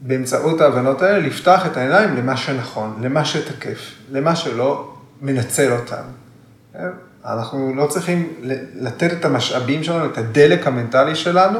באמצעות 0.00 0.60
ההבנות 0.60 1.02
האלה 1.02 1.18
לפתח 1.18 1.66
את 1.66 1.76
העיניים 1.76 2.16
למה 2.16 2.36
שנכון, 2.36 2.98
למה 3.02 3.24
שתקף, 3.24 3.78
למה 4.10 4.36
שלא 4.36 4.94
מנצל 5.22 5.72
אותם. 5.72 6.02
אנחנו 7.24 7.74
לא 7.74 7.86
צריכים 7.86 8.32
לתת 8.74 9.12
את 9.12 9.24
המשאבים 9.24 9.84
שלנו, 9.84 10.06
את 10.06 10.18
הדלק 10.18 10.66
המנטלי 10.66 11.14
שלנו 11.14 11.58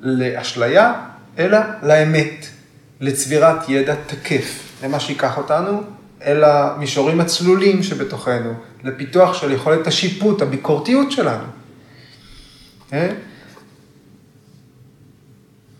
לאשליה, 0.00 0.92
אלא 1.38 1.58
לאמת, 1.82 2.46
לצבירת 3.00 3.68
ידע 3.68 3.94
תקף, 4.06 4.72
למה 4.84 5.00
שיקח 5.00 5.38
אותנו 5.38 5.82
אל 6.24 6.44
המישורים 6.44 7.20
הצלולים 7.20 7.82
שבתוכנו, 7.82 8.54
לפיתוח 8.84 9.34
של 9.34 9.52
יכולת 9.52 9.86
השיפוט, 9.86 10.42
הביקורתיות 10.42 11.12
שלנו. 11.12 11.44
אה? 12.92 13.08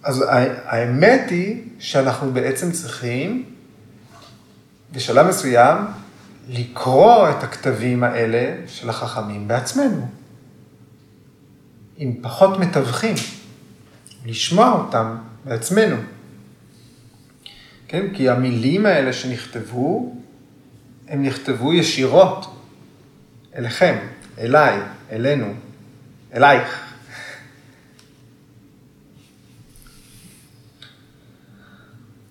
אז 0.06 0.24
האמת 0.64 1.30
היא 1.30 1.62
שאנחנו 1.78 2.32
בעצם 2.32 2.72
צריכים, 2.72 3.44
בשלב 4.92 5.26
מסוים, 5.26 5.76
לקרוא 6.48 7.30
את 7.30 7.42
הכתבים 7.42 8.04
האלה 8.04 8.54
של 8.66 8.90
החכמים 8.90 9.48
בעצמנו, 9.48 10.08
עם 11.96 12.14
פחות 12.22 12.58
מתווכים, 12.58 13.14
לשמוע 14.26 14.72
אותם 14.72 15.16
בעצמנו. 15.44 15.96
כן? 17.88 18.06
כי 18.14 18.28
המילים 18.28 18.86
האלה 18.86 19.12
שנכתבו, 19.12 20.16
הם 21.08 21.22
נכתבו 21.22 21.72
ישירות 21.72 22.56
אליכם, 23.56 23.98
אליי, 24.38 24.80
אלינו, 25.12 25.54
אלייך. 26.34 26.85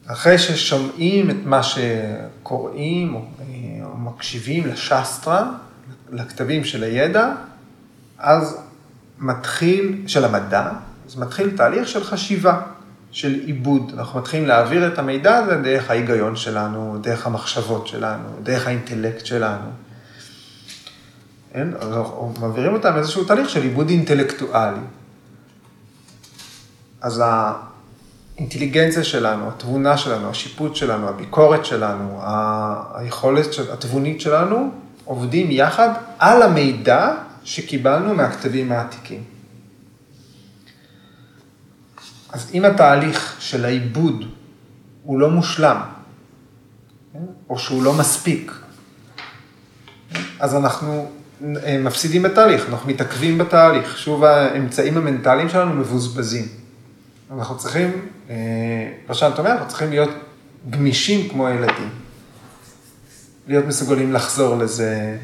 אחרי 0.07 0.37
ששומעים 0.37 1.29
את 1.29 1.35
מה 1.45 1.61
שקוראים 1.63 3.15
או, 3.15 3.21
או 3.83 3.97
מקשיבים 3.97 4.67
לשסטרה, 4.67 5.51
לכתבים 6.11 6.63
של 6.63 6.83
הידע, 6.83 7.31
אז 8.17 8.57
מתחיל, 9.19 10.03
של 10.07 10.25
המדע, 10.25 10.71
אז 11.07 11.15
מתחיל 11.17 11.57
תהליך 11.57 11.87
של 11.87 12.03
חשיבה, 12.03 12.61
של 13.11 13.33
עיבוד. 13.45 13.91
אנחנו 13.97 14.19
מתחילים 14.19 14.47
להעביר 14.47 14.87
את 14.87 14.99
המידע 14.99 15.37
הזה 15.37 15.55
דרך 15.55 15.89
ההיגיון 15.89 16.35
שלנו, 16.35 16.97
דרך 17.01 17.27
המחשבות 17.27 17.87
שלנו, 17.87 18.29
דרך 18.43 18.67
האינטלקט 18.67 19.25
שלנו. 19.25 19.69
כן? 21.53 21.67
אנחנו 21.81 22.33
מעבירים 22.41 22.73
אותם 22.73 22.97
איזשהו 22.97 23.23
תהליך 23.23 23.49
של 23.49 23.61
עיבוד 23.61 23.89
אינטלקטואלי. 23.89 24.79
אז 27.01 27.23
האינטליגנציה 28.37 29.03
שלנו, 29.03 29.47
התבונה 29.47 29.97
שלנו, 29.97 30.29
השיפוט 30.29 30.75
שלנו, 30.75 31.09
הביקורת 31.09 31.65
שלנו, 31.65 32.19
היכולת 32.93 33.47
התבונית 33.73 34.21
שלנו, 34.21 34.71
עובדים 35.05 35.51
יחד 35.51 35.89
על 36.19 36.41
המידע 36.41 37.15
שקיבלנו 37.43 38.15
מהכתבים 38.15 38.71
העתיקים. 38.71 39.23
אז 42.29 42.51
אם 42.53 42.65
התהליך 42.65 43.35
של 43.39 43.65
העיבוד 43.65 44.25
הוא 45.03 45.19
לא 45.19 45.29
מושלם, 45.29 45.81
או 47.49 47.59
שהוא 47.59 47.83
לא 47.83 47.93
מספיק, 47.93 48.51
אז 50.39 50.55
אנחנו 50.55 51.11
אה, 51.43 51.77
מפסידים 51.77 52.23
בתהליך, 52.23 52.69
אנחנו 52.69 52.89
מתעכבים 52.89 53.37
בתהליך. 53.37 53.97
שוב, 53.97 54.23
האמצעים 54.23 54.97
המנטליים 54.97 55.49
שלנו 55.49 55.73
מבוזבזים. 55.73 56.64
אנחנו 57.31 57.57
צריכים, 57.57 58.07
פרשנת 59.07 59.39
אומר, 59.39 59.51
אנחנו 59.51 59.67
צריכים 59.67 59.89
להיות 59.89 60.09
גמישים 60.69 61.29
כמו 61.29 61.49
ילדים. 61.49 61.89
להיות 63.47 63.65
מסוגלים 63.65 64.13
לחזור 64.13 64.57
לזה, 64.57 65.17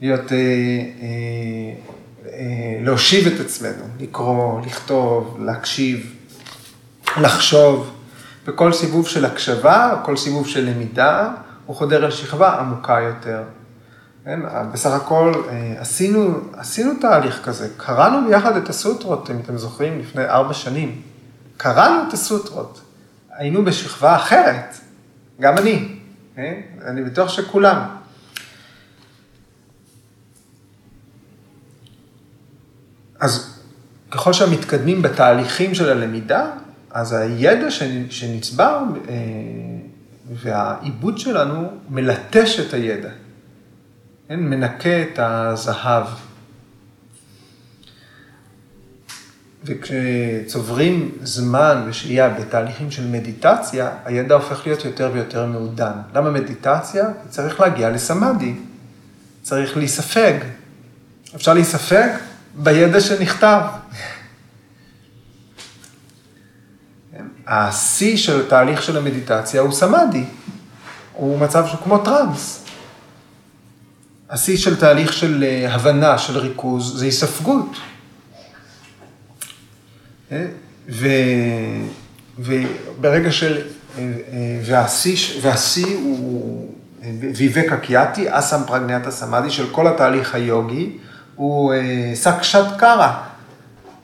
להיות, 0.00 0.32
אה, 0.32 0.36
אה, 0.36 1.12
אה, 2.26 2.78
להושיב 2.80 3.26
את 3.26 3.40
עצמנו, 3.40 3.84
לקרוא, 4.00 4.60
לכתוב, 4.60 5.38
להקשיב, 5.40 6.14
לחשוב. 7.20 7.90
וכל 8.44 8.72
סיבוב 8.72 9.06
של 9.08 9.24
הקשבה, 9.24 10.00
כל 10.04 10.16
סיבוב 10.16 10.46
של 10.46 10.64
למידה, 10.64 11.32
הוא 11.66 11.76
חודר 11.76 12.04
על 12.04 12.10
שכבה 12.10 12.58
עמוקה 12.58 13.00
יותר. 13.00 13.42
כן? 14.24 14.40
בסך 14.72 14.90
הכל 14.90 15.32
עשינו, 15.78 16.38
עשינו 16.52 16.92
תהליך 17.00 17.40
כזה, 17.44 17.68
קראנו 17.76 18.28
ביחד 18.28 18.56
את 18.56 18.68
הסוטרות, 18.68 19.30
אם 19.30 19.36
אתם 19.44 19.58
זוכרים, 19.58 19.98
לפני 19.98 20.24
ארבע 20.24 20.54
שנים. 20.54 21.00
קראנו 21.62 22.08
את 22.08 22.12
הסוטרות, 22.12 22.80
היינו 23.30 23.64
בשכבה 23.64 24.16
אחרת, 24.16 24.74
גם 25.40 25.58
אני, 25.58 25.88
כן? 26.36 26.60
אני 26.84 27.02
בטוח 27.02 27.28
שכולם. 27.28 27.96
אז 33.20 33.58
ככל 34.10 34.32
שהמתקדמים 34.32 35.02
בתהליכים 35.02 35.74
של 35.74 35.88
הלמידה, 35.88 36.50
אז 36.90 37.12
הידע 37.12 37.70
שנצבר 38.10 38.82
אה, 39.08 39.14
והעיבוד 40.34 41.18
שלנו 41.18 41.68
מלטש 41.88 42.60
את 42.60 42.74
הידע, 42.74 43.10
כן? 44.28 44.40
מנקה 44.40 45.02
את 45.02 45.18
הזהב. 45.18 46.06
וכשצוברים 49.64 51.10
זמן 51.22 51.84
ושהייה 51.88 52.28
בתהליכים 52.28 52.90
של 52.90 53.06
מדיטציה, 53.06 53.90
הידע 54.04 54.34
הופך 54.34 54.66
להיות 54.66 54.84
יותר 54.84 55.10
ויותר 55.14 55.46
מעודן. 55.46 55.92
למה 56.14 56.30
מדיטציה? 56.30 57.04
צריך 57.28 57.60
להגיע 57.60 57.90
לסמאדי, 57.90 58.54
צריך 59.42 59.76
להיספג. 59.76 60.34
אפשר 61.34 61.54
להיספג 61.54 62.08
בידע 62.54 63.00
שנכתב. 63.00 63.60
השיא 67.46 68.16
של 68.16 68.40
התהליך 68.40 68.82
של 68.82 68.96
המדיטציה 68.96 69.60
הוא 69.60 69.72
סמאדי, 69.72 70.24
הוא 71.12 71.38
מצב 71.38 71.66
שהוא 71.66 71.80
כמו 71.84 71.98
טראנס. 71.98 72.64
השיא 74.30 74.56
של 74.56 74.76
תהליך 74.76 75.12
של 75.12 75.44
אה, 75.44 75.74
הבנה, 75.74 76.18
של 76.18 76.38
ריכוז, 76.38 76.98
זה 76.98 77.04
היספגות. 77.04 77.76
ו, 80.88 81.06
וברגע 82.38 83.32
של, 83.32 83.66
והשיא 85.42 85.96
הוא 85.96 86.74
ויבקה 87.36 87.76
קיאטי, 87.76 88.26
אסם 88.38 88.60
פרגניאטה 88.66 89.10
סמאדי 89.10 89.50
של 89.50 89.66
כל 89.72 89.86
התהליך 89.86 90.34
היוגי, 90.34 90.98
הוא 91.34 91.74
סקשת 92.14 92.64
קארה. 92.78 93.26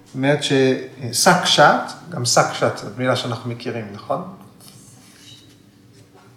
זאת 0.06 0.14
אומרת 0.14 0.38
שסקשת, 0.42 1.72
גם 2.10 2.24
סקשת, 2.24 2.72
זאת 2.76 2.98
מילה 2.98 3.16
שאנחנו 3.16 3.50
מכירים, 3.50 3.84
נכון? 3.92 4.22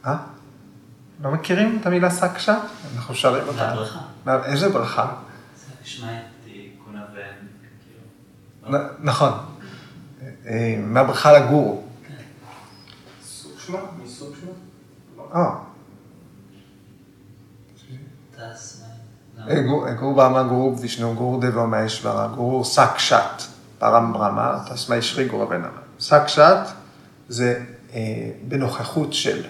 אה? 0.06 0.16
לא 1.24 1.32
מכירים 1.32 1.78
את 1.82 1.86
המילה 1.86 2.10
סקשת? 2.10 2.54
אנחנו 2.98 3.16
שרים 3.16 3.44
אותה. 3.48 3.74
איזה 4.46 4.70
ברכה? 4.70 5.14
כאילו. 8.64 8.78
נ- 8.78 8.88
נכון. 9.08 9.32
אה, 10.50 10.76
לגורו. 11.40 11.84
אה, 15.36 15.42
מה? 19.38 19.50
אה, 19.50 19.62
גור- 19.62 19.88
אה, 19.88 19.94
גורו 19.94 20.16
ברמה 20.16 20.44
גורו 20.44 20.78
וישנו 20.80 21.16
גורו 21.16 21.40
דבו 21.42 21.68
מהשוורה 21.68 22.28
גורו 22.28 22.66
סקשת 22.66 23.42
פרם 23.80 24.14
ברמה 24.14 24.64
תסמי 24.74 25.02
שרי 25.02 25.28
גורו 25.28 25.48
בן 25.48 25.56
אמה. 25.64 25.82
סקשת 26.00 26.58
זה 27.28 27.64
אה, 27.94 28.00
בנוכחות 28.48 29.14
של 29.14 29.46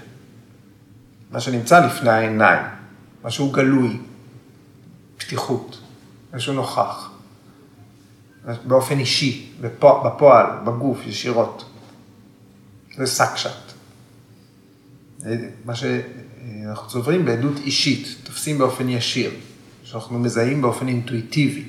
מה 1.31 1.39
שנמצא 1.39 1.85
לפני 1.85 2.09
העיניים, 2.09 2.65
משהו 3.23 3.51
גלוי, 3.51 3.99
פתיחות, 5.17 5.79
משהו 6.33 6.53
נוכח, 6.53 7.09
באופן 8.67 8.99
אישי, 8.99 9.51
בפוע- 9.61 10.03
בפועל, 10.09 10.45
בגוף, 10.65 10.99
ישירות. 11.07 11.65
זה 12.97 13.05
סקשת. 13.05 13.51
מה 15.65 15.75
שאנחנו 15.75 16.87
צוברים 16.89 17.25
בעדות 17.25 17.57
אישית, 17.57 18.07
תופסים 18.23 18.57
באופן 18.57 18.89
ישיר, 18.89 19.31
שאנחנו 19.83 20.19
מזהים 20.19 20.61
באופן 20.61 20.87
אינטואיטיבי. 20.87 21.67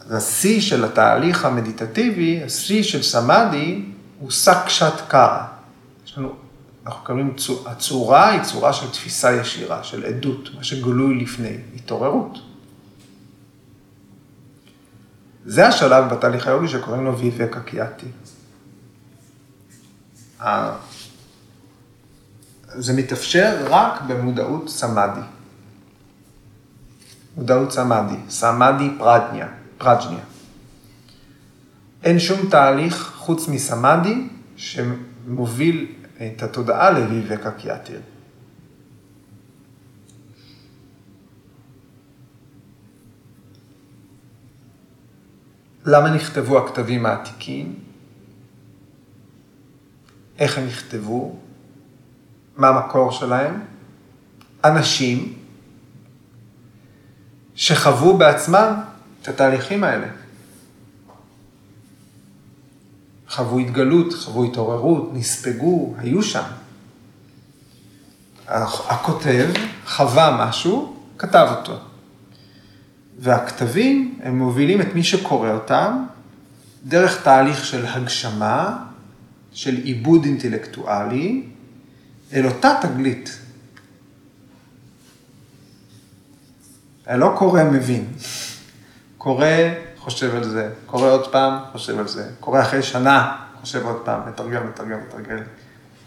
אז 0.00 0.12
השיא 0.12 0.60
של 0.60 0.84
התהליך 0.84 1.44
המדיטטיבי, 1.44 2.42
השיא 2.42 2.82
של 2.82 3.02
סמאדי, 3.02 3.82
הוא 4.20 4.30
סקשת 4.30 4.92
קרא. 5.08 5.42
יש 6.06 6.18
לנו, 6.18 6.32
אנחנו 6.86 7.04
קוראים, 7.06 7.34
צו- 7.36 7.68
הצורה 7.68 8.28
היא 8.30 8.42
צורה 8.42 8.72
של 8.72 8.90
תפיסה 8.90 9.32
ישירה, 9.40 9.84
של 9.84 10.04
עדות, 10.04 10.48
מה 10.56 10.64
שגלוי 10.64 11.14
לפני, 11.22 11.56
התעוררות. 11.76 12.38
זה 15.46 15.66
השלב 15.68 16.14
בתהליך 16.14 16.46
היוגי 16.46 16.68
שקוראים 16.68 17.04
לו 17.04 17.18
ויבקה 17.18 17.60
קיאטי. 17.60 18.06
ה- 20.40 20.76
זה 22.74 22.92
מתאפשר 22.92 23.66
רק 23.70 24.02
במודעות 24.06 24.68
סמאדי. 24.68 25.20
מודעות 27.36 27.72
סמאדי, 27.72 28.16
סמאדי 28.28 28.90
פרג'ניה, 28.98 29.48
פרג'ניה. 29.78 30.24
אין 32.02 32.18
שום 32.18 32.48
תהליך 32.50 33.12
חוץ 33.16 33.48
מסמאדי 33.48 34.28
שמוביל 34.56 35.92
את 36.16 36.42
התודעה 36.42 36.90
לוויבקה 36.90 37.50
קיאטיר. 37.50 38.00
למה 45.84 46.10
נכתבו 46.10 46.58
הכתבים 46.58 47.06
העתיקים? 47.06 47.74
איך 50.38 50.58
הם 50.58 50.66
נכתבו? 50.66 51.36
מה 52.56 52.68
המקור 52.68 53.12
שלהם? 53.12 53.60
אנשים 54.64 55.38
שחוו 57.54 58.18
בעצמם 58.18 58.80
את 59.22 59.28
התהליכים 59.28 59.84
האלה. 59.84 60.06
חוו 63.28 63.58
התגלות, 63.58 64.14
חוו 64.14 64.44
התעוררות, 64.44 65.10
נספגו, 65.12 65.94
היו 65.98 66.22
שם. 66.22 66.44
הכותב 68.88 69.50
חווה 69.86 70.46
משהו, 70.48 70.96
כתב 71.18 71.46
אותו. 71.50 71.93
והכתבים, 73.18 74.18
הם 74.22 74.38
מובילים 74.38 74.80
את 74.80 74.94
מי 74.94 75.02
שקורא 75.02 75.50
אותם 75.50 76.04
דרך 76.84 77.22
תהליך 77.22 77.64
של 77.64 77.86
הגשמה, 77.86 78.84
של 79.52 79.76
עיבוד 79.76 80.24
אינטלקטואלי, 80.24 81.46
אל 82.32 82.46
אותה 82.46 82.74
תגלית. 82.82 83.38
לא 87.10 87.34
קורא 87.38 87.64
מבין, 87.64 88.12
קורא 89.18 89.46
חושב 89.98 90.34
על 90.34 90.44
זה, 90.44 90.70
קורא 90.86 91.10
עוד 91.10 91.32
פעם, 91.32 91.58
חושב 91.72 91.98
על 91.98 92.08
זה, 92.08 92.30
קורא 92.40 92.62
אחרי 92.62 92.82
שנה, 92.82 93.36
חושב 93.60 93.86
עוד 93.86 94.02
פעם, 94.04 94.28
מתרגל, 94.28 94.60
מתרגל, 94.60 94.96
מתרגל, 95.08 95.42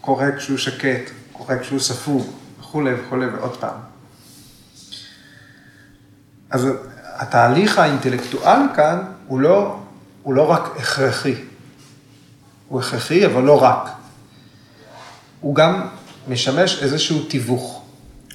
קורא 0.00 0.26
כשהוא 0.36 0.58
שקט, 0.58 1.10
קורא 1.32 1.58
כשהוא 1.58 1.80
ספוג, 1.80 2.26
וכולי 2.60 2.94
וכולי 2.94 3.26
ועוד 3.26 3.56
פעם. 3.56 3.76
אז 6.50 6.66
התהליך 7.18 7.78
האינטלקטואלי 7.78 8.64
כאן 8.76 8.98
הוא 9.26 9.40
לא, 9.40 9.78
הוא 10.22 10.34
לא 10.34 10.50
רק 10.50 10.76
הכרחי, 10.76 11.34
הוא 12.68 12.80
הכרחי 12.80 13.26
אבל 13.26 13.42
לא 13.42 13.62
רק. 13.62 13.88
הוא 15.40 15.54
גם 15.54 15.86
משמש 16.28 16.82
איזשהו 16.82 17.24
תיווך 17.24 17.82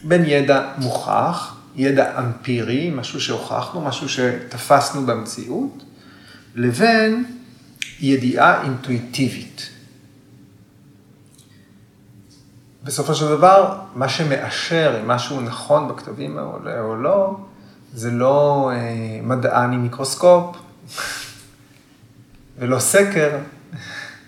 בין 0.04 0.24
ידע 0.26 0.72
מוכח, 0.78 1.56
ידע 1.76 2.20
אמפירי, 2.20 2.92
משהו 2.96 3.22
שהוכחנו, 3.22 3.82
משהו 3.82 4.10
שתפסנו 4.10 5.06
במציאות, 5.06 5.84
לבין 6.56 7.26
ידיעה 8.00 8.64
אינטואיטיבית. 8.64 9.70
בסופו 12.84 13.16
של 13.16 13.28
דבר, 13.28 13.80
מה 13.96 14.10
שמאשר 14.10 15.00
אם 15.02 15.08
משהו 15.08 15.42
נכון 15.42 15.88
בכתבים 15.88 16.38
האלה 16.38 16.82
או 16.82 16.96
לא, 16.96 17.38
זה 17.94 18.12
לא 18.12 18.72
אה, 18.74 19.20
מדען 19.24 19.74
עם 19.74 19.84
מיקרוסקופ 19.84 20.56
ולא 22.58 22.80
סקר, 22.80 23.38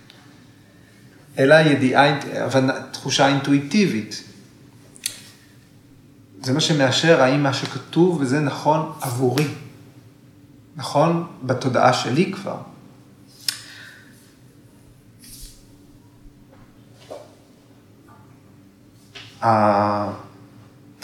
אלא 1.39 1.55
ידיעה, 1.55 2.19
הבנה, 2.33 2.73
תחושה 2.91 3.27
אינטואיטיבית. 3.27 4.23
זה 6.43 6.53
מה 6.53 6.59
שמאשר 6.59 7.21
האם 7.21 7.43
מה 7.43 7.53
שכתוב 7.53 8.17
וזה 8.21 8.39
נכון 8.39 8.91
עבורי, 9.01 9.47
נכון 10.75 11.27
בתודעה 11.43 11.93
שלי 11.93 12.33
כבר. 12.33 12.57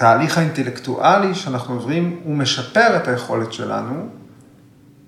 התהליך 0.02 0.38
האינטלקטואלי 0.38 1.36
שאנחנו 1.36 1.74
עוברים, 1.74 2.20
הוא 2.24 2.36
משפר 2.36 2.98
את 2.98 3.08
היכולת 3.08 3.54
שלנו 3.54 4.10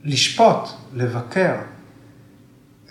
לשפוט, 0.03 0.69
לבקר 0.93 1.55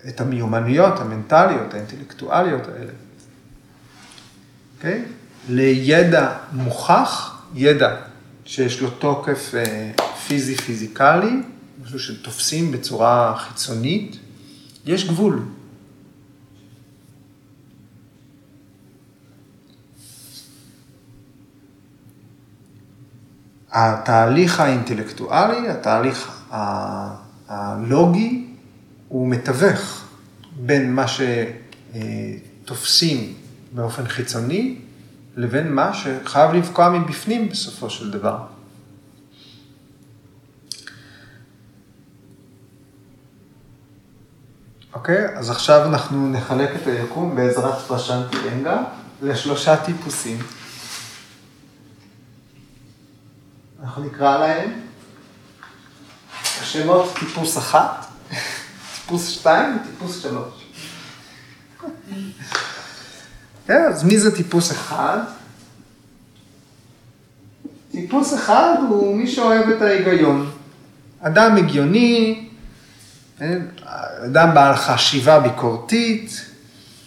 את 0.09 0.21
המיומנויות 0.21 1.01
המנטליות, 1.01 1.75
האינטלקטואליות 1.75 2.69
האלה. 2.69 2.93
אוקיי? 4.77 5.03
Okay? 5.05 5.09
לידע 5.49 6.33
מוכח, 6.53 7.43
ידע 7.55 7.97
שיש 8.45 8.81
לו 8.81 8.91
תוקף 8.91 9.55
פיזי-פיזיקלי, 10.27 11.43
משהו 11.85 11.99
שתופסים 11.99 12.73
בצורה 12.73 13.35
חיצונית, 13.39 14.17
יש 14.87 15.09
גבול. 15.09 15.43
התהליך 23.73 24.61
האינטלקטואלי, 24.61 25.69
התהליך 25.69 26.43
הלוגי, 27.49 28.47
הוא 29.09 29.29
מתווך 29.29 30.05
בין 30.57 30.95
מה 30.95 31.05
שתופסים 32.65 33.35
באופן 33.73 34.09
חיצוני, 34.09 34.79
לבין 35.37 35.73
מה 35.75 35.95
שחייב 35.95 36.53
לבקוע 36.53 36.89
מבפנים 36.89 37.49
בסופו 37.49 37.91
של 37.91 38.11
דבר. 38.11 38.39
אוקיי, 44.95 45.39
אז 45.39 45.51
עכשיו 45.51 45.89
אנחנו 45.89 46.29
נחלק 46.29 46.71
את 46.77 46.87
היקום 46.87 47.37
בעזרת 47.37 47.75
פרשנטי 47.75 48.37
אנגה 48.53 48.83
לשלושה 49.23 49.77
טיפוסים. 49.77 50.39
אנחנו 53.83 54.05
נקרא 54.05 54.39
להם 54.39 54.71
השמות 56.63 57.15
טיפוס 57.19 57.59
אחת, 57.59 58.07
טיפוס 58.95 59.29
שתיים 59.29 59.79
וטיפוס 59.79 60.23
שלוש. 60.23 60.55
כן, 63.67 63.85
אז 63.89 64.05
מי 64.05 64.19
זה 64.19 64.37
טיפוס 64.37 64.73
אחד? 64.73 65.19
טיפוס 67.93 68.35
אחד 68.35 68.75
הוא 68.89 69.17
מי 69.17 69.27
שאוהב 69.29 69.69
את 69.69 69.83
ההיגיון. 69.83 70.51
אדם 71.21 71.57
הגיוני, 71.57 72.49
אדם 74.27 74.55
בעל 74.55 74.77
חשיבה 74.77 75.41
ביקורתית, 75.41 76.52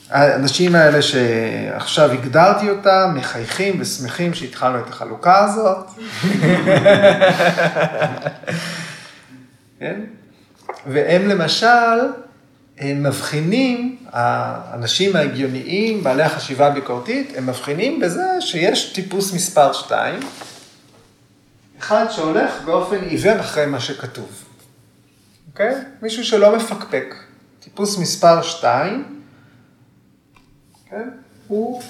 האנשים 0.10 0.76
האלה 0.76 1.02
שעכשיו 1.02 2.12
הגדרתי 2.12 2.70
אותם, 2.70 3.14
מחייכים 3.16 3.78
ושמחים 3.80 4.34
שהתחלנו 4.34 4.80
את 4.80 4.90
החלוקה 4.90 5.44
הזאת. 5.44 5.88
כן? 9.80 10.02
והם 10.88 11.28
למשל, 11.28 12.00
הם 12.78 13.04
מבחינים, 13.04 13.98
האנשים 14.12 15.16
ההגיוניים, 15.16 16.04
בעלי 16.04 16.24
החשיבה 16.24 16.68
הביקורתית, 16.68 17.34
הם 17.38 17.48
מבחינים 17.48 18.00
בזה 18.00 18.26
שיש 18.40 18.94
טיפוס 18.94 19.34
מספר 19.34 19.74
2, 19.74 20.20
אחד 21.80 22.06
שהולך 22.10 22.52
באופן 22.66 23.04
עיוור 23.04 23.40
אחרי 23.40 23.66
מה 23.66 23.80
שכתוב. 23.80 24.30
אוקיי? 25.52 25.76
מישהו 26.02 26.26
שלא 26.26 26.56
מפקפק. 26.56 27.16
טיפוס 27.60 27.98
מספר 27.98 28.42
2, 28.42 29.04
כן? 30.90 31.10
הוא, 31.48 31.82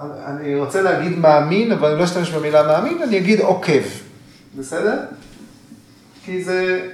אני 0.00 0.54
רוצה 0.54 0.82
להגיד 0.82 1.18
מאמין, 1.18 1.72
אבל 1.72 1.90
אני 1.90 1.98
לא 1.98 2.04
אשתמש 2.04 2.30
במילה 2.30 2.62
מאמין, 2.62 3.02
אני 3.02 3.18
אגיד 3.18 3.40
עוקב. 3.40 3.82
בסדר? 4.58 4.98
כי 6.24 6.44
זה 6.44 6.88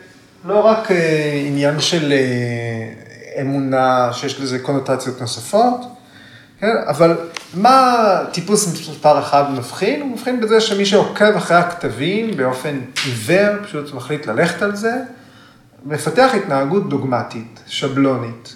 לא 0.44 0.60
רק 0.60 0.90
אה, 0.90 1.42
עניין 1.46 1.80
של 1.80 2.12
אה, 2.12 3.40
אמונה 3.40 4.12
שיש 4.12 4.40
לזה 4.40 4.58
קונוטציות 4.58 5.20
נוספות, 5.20 5.80
כן? 6.60 6.76
אבל 6.86 7.16
מה 7.54 7.96
טיפוס 8.32 8.68
מספר 8.68 9.18
אחד 9.18 9.50
מבחין? 9.50 10.00
הוא 10.00 10.10
מבחין 10.10 10.40
בזה 10.40 10.60
שמי 10.60 10.86
שעוקב 10.86 11.36
אחרי 11.36 11.56
הכתבים 11.56 12.36
באופן 12.36 12.80
עיוור, 13.04 13.62
פשוט 13.62 13.94
מחליט 13.94 14.26
ללכת 14.26 14.62
על 14.62 14.76
זה, 14.76 14.92
מפתח 15.84 16.30
התנהגות 16.34 16.88
דוגמטית, 16.88 17.60
שבלונית. 17.66 18.54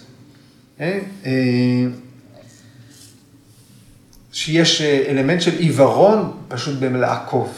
כן? 4.33 4.39
אה, 4.39 4.65
שיש 4.65 4.81
אלמנט 4.81 5.41
של 5.41 5.57
עיוורון 5.57 6.37
פשוט 6.47 6.79
במלעקוב. 6.79 7.53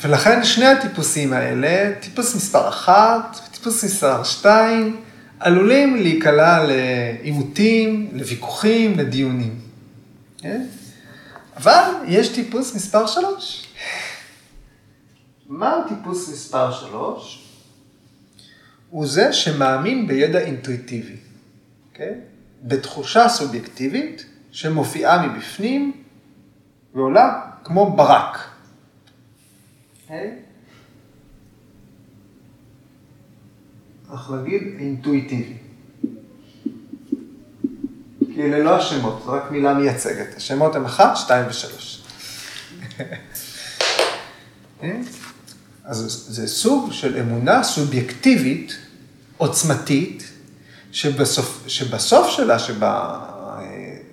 ולכן 0.00 0.44
שני 0.44 0.66
הטיפוסים 0.66 1.32
האלה, 1.32 1.92
טיפוס 2.00 2.34
מספר 2.34 2.68
1 2.68 3.36
וטיפוס 3.48 3.84
מספר 3.84 4.24
2, 4.24 5.00
עלולים 5.40 5.96
להיקלע 5.96 6.64
לעימותים, 6.66 8.10
לוויכוחים, 8.12 8.98
לדיונים. 8.98 9.60
כן? 10.38 10.66
אבל 11.56 11.84
יש 12.06 12.28
טיפוס 12.28 12.74
מספר 12.74 13.06
3. 13.06 13.66
מהו 15.48 15.88
טיפוס 15.88 16.28
מספר 16.28 16.72
3? 16.72 17.48
הוא 18.90 19.06
זה 19.06 19.32
שמאמין 19.32 20.06
בידע 20.06 20.38
אינטואיטיבי, 20.38 21.12
okay? 21.12 21.94
כן? 21.94 22.18
בתחושה 22.62 23.28
סובייקטיבית 23.28 24.26
שמופיעה 24.52 25.26
מבפנים 25.26 26.02
ועולה 26.94 27.40
כמו 27.64 27.96
ברק. 27.96 28.38
צריך 34.08 34.30
להגיד 34.30 34.62
אינטואיטיבי. 34.78 35.54
כי 38.34 38.42
אלה 38.42 38.58
לא 38.58 38.76
השמות, 38.76 39.22
זו 39.24 39.32
רק 39.32 39.50
מילה 39.50 39.74
מייצגת. 39.74 40.36
השמות 40.36 40.76
הם 40.76 40.84
אחת, 40.84 41.16
שתיים 41.16 41.46
ושלוש. 41.48 42.02
אז 45.84 46.26
זה 46.28 46.48
סוג 46.48 46.92
של 46.92 47.16
אמונה 47.20 47.62
סובייקטיבית, 47.62 48.76
עוצמתית, 49.36 50.31
שבסוף, 50.92 51.64
שבסוף 51.66 52.28
שלה, 52.28 52.58
שבה, 52.58 53.18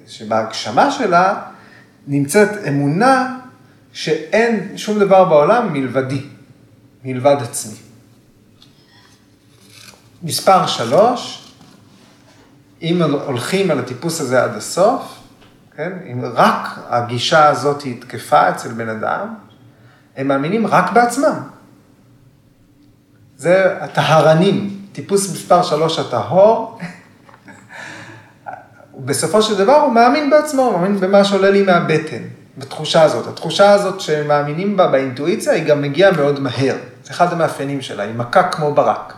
שבהגשמה 0.08 0.92
שלה, 0.92 1.42
נמצאת 2.08 2.50
אמונה 2.68 3.40
שאין 3.94 4.78
שום 4.78 5.00
דבר 5.00 5.26
בעולם 5.26 5.74
מלבדי, 5.74 6.26
מלבד 7.04 7.36
עצמי. 7.42 7.76
מספר 10.24 10.68
שלוש, 10.68 11.52
אם 12.82 13.02
הולכים 13.02 13.72
על 13.72 13.80
הטיפוס 13.80 14.22
הזה 14.22 14.44
עד 14.44 14.56
הסוף, 14.56 15.20
כן, 15.76 15.92
אם 16.12 16.22
רק 16.34 16.80
הגישה 16.90 17.48
הזאת 17.48 17.82
היא 17.82 18.02
תקפה 18.02 18.50
אצל 18.50 18.72
בן 18.72 18.90
אדם, 18.90 19.36
הם 20.16 20.28
מאמינים 20.28 20.68
רק 20.68 20.92
בעצמם. 20.92 21.40
זה 23.38 23.84
הטהרנים, 23.84 24.79
טיפוס 25.00 25.32
מספר 25.32 25.64
שלוש 25.64 26.00
הטהור, 26.00 26.80
בסופו 28.98 29.42
של 29.42 29.58
דבר 29.58 29.76
הוא 29.76 29.94
מאמין 29.94 30.30
בעצמו, 30.30 30.62
הוא 30.62 30.72
מאמין 30.72 31.00
במה 31.00 31.24
שעולה 31.24 31.50
לי 31.50 31.62
מהבטן. 31.62 32.22
בתחושה 32.58 33.04
הזאת. 33.04 33.28
התחושה 33.28 33.72
הזאת 33.72 34.02
שמאמינים 34.02 34.78
בה 34.78 34.88
באינטואיציה, 34.88 35.54
היא 35.54 35.64
גם 35.64 35.82
מגיעה 35.82 36.12
מאוד 36.12 36.40
מהר. 36.40 36.76
זה 37.04 37.12
אחד 37.12 37.34
המאפיינים 37.34 37.82
שלה, 37.82 38.04
היא 38.04 38.14
מכה 38.16 38.50
כמו 38.50 38.74
ברק. 38.74 39.14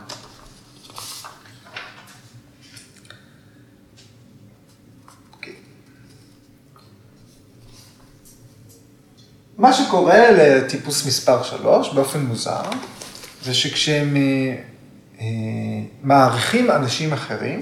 מה 9.58 9.74
שקורה 9.74 10.32
לטיפוס 10.32 11.06
מספר 11.06 11.44
3, 11.44 11.94
באופן 11.94 12.20
מוזר, 12.20 12.62
זה 13.44 13.54
שכשהם 13.54 14.18
אה, 14.18 14.71
מעריכים 16.04 16.72
אנשים 16.72 17.14
אחרים, 17.14 17.62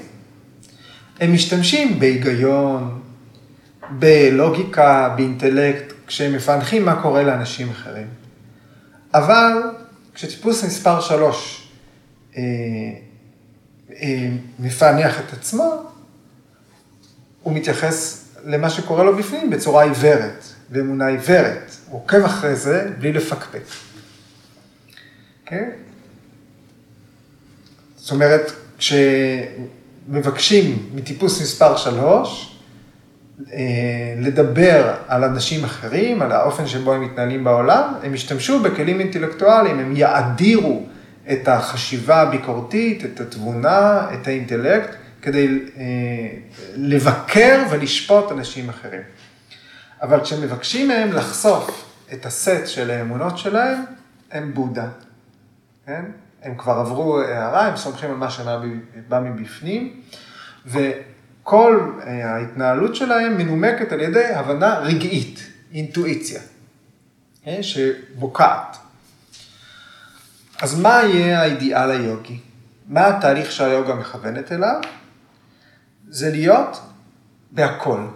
הם 1.20 1.34
משתמשים 1.34 2.00
בהיגיון, 2.00 3.02
בלוגיקה, 3.90 5.14
באינטלקט, 5.16 5.94
כשהם 6.08 6.34
מפענחים 6.34 6.86
מה 6.86 7.02
קורה 7.02 7.24
לאנשים 7.24 7.70
אחרים. 7.70 8.08
אבל 9.14 9.62
כשטיפוס 10.14 10.64
מספר 10.64 11.02
3 11.02 11.70
אה, 12.38 12.42
אה, 14.02 14.30
מפענח 14.60 15.20
את 15.20 15.34
עצמו, 15.34 15.84
הוא 17.44 17.54
מתייחס 17.54 18.26
למה 18.46 18.70
שקורה 18.70 19.04
לו 19.04 19.18
בפנים 19.18 19.50
בצורה 19.50 19.84
עיוורת, 19.84 20.44
באמונה 20.70 21.08
עיוורת. 21.08 21.72
הוא 21.90 22.02
עוקב 22.02 22.24
אחרי 22.26 22.56
זה 22.56 22.92
בלי 23.00 23.14
לפקפק. 23.14 23.64
כן? 25.46 25.70
זאת 28.10 28.14
אומרת, 28.14 28.52
כשמבקשים 30.08 30.90
מטיפוס 30.94 31.42
מספר 31.42 31.78
3, 31.78 32.58
אה, 33.54 33.60
לדבר 34.18 34.94
על 35.08 35.24
אנשים 35.24 35.64
אחרים, 35.64 36.22
על 36.22 36.32
האופן 36.32 36.68
שבו 36.68 36.94
הם 36.94 37.02
מתנהלים 37.02 37.44
בעולם, 37.44 37.94
הם 38.04 38.14
ישתמשו 38.14 38.60
בכלים 38.60 39.00
אינטלקטואליים, 39.00 39.80
הם 39.80 39.96
יאדירו 39.96 40.86
את 41.32 41.48
החשיבה 41.48 42.22
הביקורתית, 42.22 43.06
את 43.06 43.20
התבונה, 43.20 44.08
את 44.14 44.28
האינטלקט, 44.28 44.96
כדי 45.22 45.48
אה, 45.48 45.84
לבקר 46.76 47.64
ולשפוט 47.70 48.32
אנשים 48.32 48.70
אחרים. 48.70 49.02
אבל 50.02 50.24
כשמבקשים 50.24 50.88
מהם 50.88 51.14
לחשוף 51.14 51.86
את 52.14 52.26
הסט 52.26 52.68
של 52.68 52.92
האמונות 52.92 53.38
שלהם, 53.38 53.78
הם 54.32 54.54
בודה. 54.54 54.88
כן? 55.86 56.06
הם 56.44 56.56
כבר 56.58 56.74
עברו 56.74 57.20
הערה, 57.20 57.68
הם 57.68 57.78
סומכים 57.78 58.10
על 58.10 58.16
מה 58.16 58.30
שבא 58.30 59.20
מבפנים, 59.20 60.02
כל 61.44 61.92
אה, 62.08 62.36
ההתנהלות 62.36 62.96
שלהם 62.96 63.38
מנומקת 63.38 63.92
על 63.92 64.02
ידי 64.02 64.26
הבנה 64.26 64.80
רגעית, 64.80 65.40
אינטואיציה, 65.74 66.42
אה, 67.48 67.64
שבוקעת. 67.64 68.78
אז 70.62 70.80
מה 70.80 71.02
יהיה 71.04 71.42
האידיאל 71.42 71.92
היוגי? 71.92 72.40
מה 72.88 73.08
התהליך 73.08 73.52
שהיוגה 73.52 73.96
מכוונת 73.96 74.52
אליו? 74.52 74.82
זה 76.10 76.32
להיות 76.32 76.82
בהכל. 77.52 78.08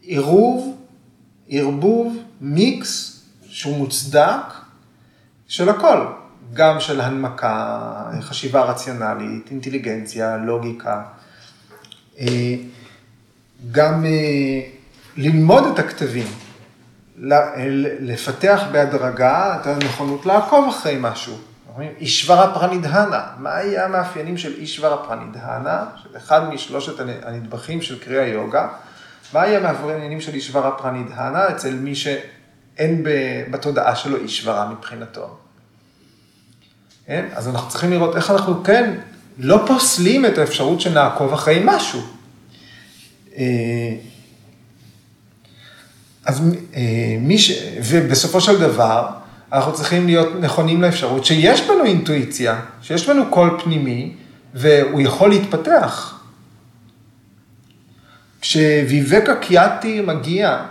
עירוב, 0.00 0.76
ערבוב, 1.48 2.16
מיקס, 2.40 3.22
שהוא 3.46 3.76
מוצדק, 3.76 4.44
של 5.46 5.68
הכל. 5.68 6.06
גם 6.54 6.80
של 6.80 7.00
הנמקה, 7.00 7.80
חשיבה 8.20 8.62
רציונלית, 8.62 9.50
אינטליגנציה, 9.50 10.36
לוגיקה. 10.36 11.02
אה, 12.20 12.54
גם 13.72 14.04
אה, 14.06 14.60
ללמוד 15.16 15.64
את 15.72 15.78
הכתבים, 15.78 16.26
לפתח 18.00 18.62
בהדרגה 18.72 19.56
את 19.60 19.66
הנכונות 19.66 20.26
לעקוב 20.26 20.68
אחרי 20.68 20.96
משהו. 21.00 21.38
אישברה 22.00 22.54
פרנידהנה, 22.54 23.26
מה 23.38 23.50
יהיה 23.50 23.84
המאפיינים 23.84 24.38
של 24.38 24.52
אישברה 24.52 24.96
פרנידהנה, 25.06 25.84
של 26.02 26.16
אחד 26.16 26.48
משלושת 26.48 27.00
הנדבכים 27.22 27.82
של 27.82 27.98
קריאה 27.98 28.26
יוגה, 28.26 28.68
מה 29.32 29.46
יהיה 29.46 29.58
המאפיינים 29.58 30.20
של 30.20 30.34
אישברה 30.34 30.70
פרנידהנה 30.70 31.48
אצל 31.48 31.74
מי 31.74 31.94
שאין 31.94 33.04
בתודעה 33.50 33.96
שלו 33.96 34.16
אישברה 34.16 34.68
מבחינתו. 34.68 35.38
כן? 37.06 37.26
אז 37.34 37.48
אנחנו 37.48 37.68
צריכים 37.68 37.90
לראות 37.90 38.16
איך 38.16 38.30
אנחנו 38.30 38.64
כן 38.64 38.94
לא 39.38 39.64
פוסלים 39.66 40.26
את 40.26 40.38
האפשרות 40.38 40.80
שנעקוב 40.80 41.32
אחרי 41.32 41.60
משהו. 41.64 42.00
אה, 43.36 43.94
אז 46.24 46.42
אה, 46.74 47.16
מי 47.20 47.38
ש... 47.38 47.52
ובסופו 47.84 48.40
של 48.40 48.60
דבר, 48.60 49.08
אנחנו 49.52 49.74
צריכים 49.74 50.06
להיות 50.06 50.28
נכונים 50.40 50.82
לאפשרות 50.82 51.24
שיש 51.24 51.60
בנו 51.60 51.84
אינטואיציה, 51.84 52.60
שיש 52.82 53.08
בנו 53.08 53.26
קול 53.30 53.60
פנימי, 53.64 54.12
והוא 54.54 55.00
יכול 55.00 55.30
להתפתח. 55.30 56.20
כשוויבקה 58.40 59.36
קיאטי 59.36 60.00
מגיע, 60.00 60.64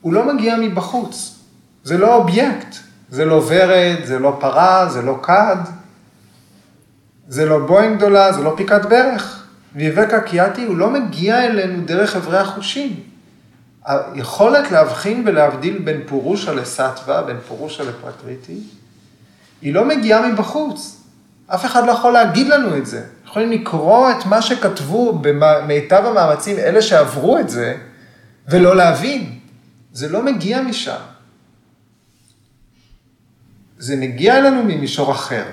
הוא 0.00 0.12
לא 0.12 0.34
מגיע 0.34 0.56
מבחוץ, 0.56 1.38
זה 1.84 1.98
לא 1.98 2.14
אובייקט, 2.14 2.76
זה 3.10 3.24
לא 3.24 3.42
ורד, 3.48 4.04
זה 4.04 4.18
לא 4.18 4.36
פרה, 4.40 4.88
זה 4.88 5.02
לא 5.02 5.18
כד, 5.22 5.56
זה 7.28 7.46
לא 7.46 7.58
בואינג 7.58 7.96
גדולה, 7.96 8.32
זה 8.32 8.42
לא 8.42 8.54
פיקת 8.56 8.84
ברך. 8.84 9.44
ויבקה 9.74 10.20
קיאטי 10.20 10.64
הוא 10.64 10.76
לא 10.76 10.90
מגיע 10.90 11.44
אלינו 11.44 11.84
דרך 11.84 12.16
אברי 12.16 12.38
החושים. 12.38 13.00
היכולת 13.84 14.70
להבחין 14.70 15.22
ולהבדיל 15.26 15.78
בין 15.78 16.00
פורושה 16.06 16.52
לסטווה, 16.52 17.22
בין 17.22 17.36
פורושה 17.48 17.84
לפרקריטי, 17.84 18.60
היא 19.62 19.74
לא 19.74 19.84
מגיעה 19.84 20.28
מבחוץ. 20.28 21.00
אף 21.46 21.64
אחד 21.64 21.86
לא 21.86 21.92
יכול 21.92 22.12
להגיד 22.12 22.48
לנו 22.48 22.76
את 22.76 22.86
זה. 22.86 23.04
יכולים 23.26 23.50
לקרוא 23.52 24.10
את 24.10 24.26
מה 24.26 24.42
שכתבו 24.42 25.18
במיטב 25.22 26.02
המאמצים, 26.06 26.56
אלה 26.56 26.82
שעברו 26.82 27.38
את 27.38 27.48
זה, 27.48 27.76
ולא 28.48 28.76
להבין. 28.76 29.38
זה 29.92 30.08
לא 30.08 30.22
מגיע 30.22 30.62
משם. 30.62 31.00
זה 33.78 33.96
מגיע 33.96 34.38
אלינו 34.38 34.64
ממישור 34.64 35.12
אחר. 35.12 35.44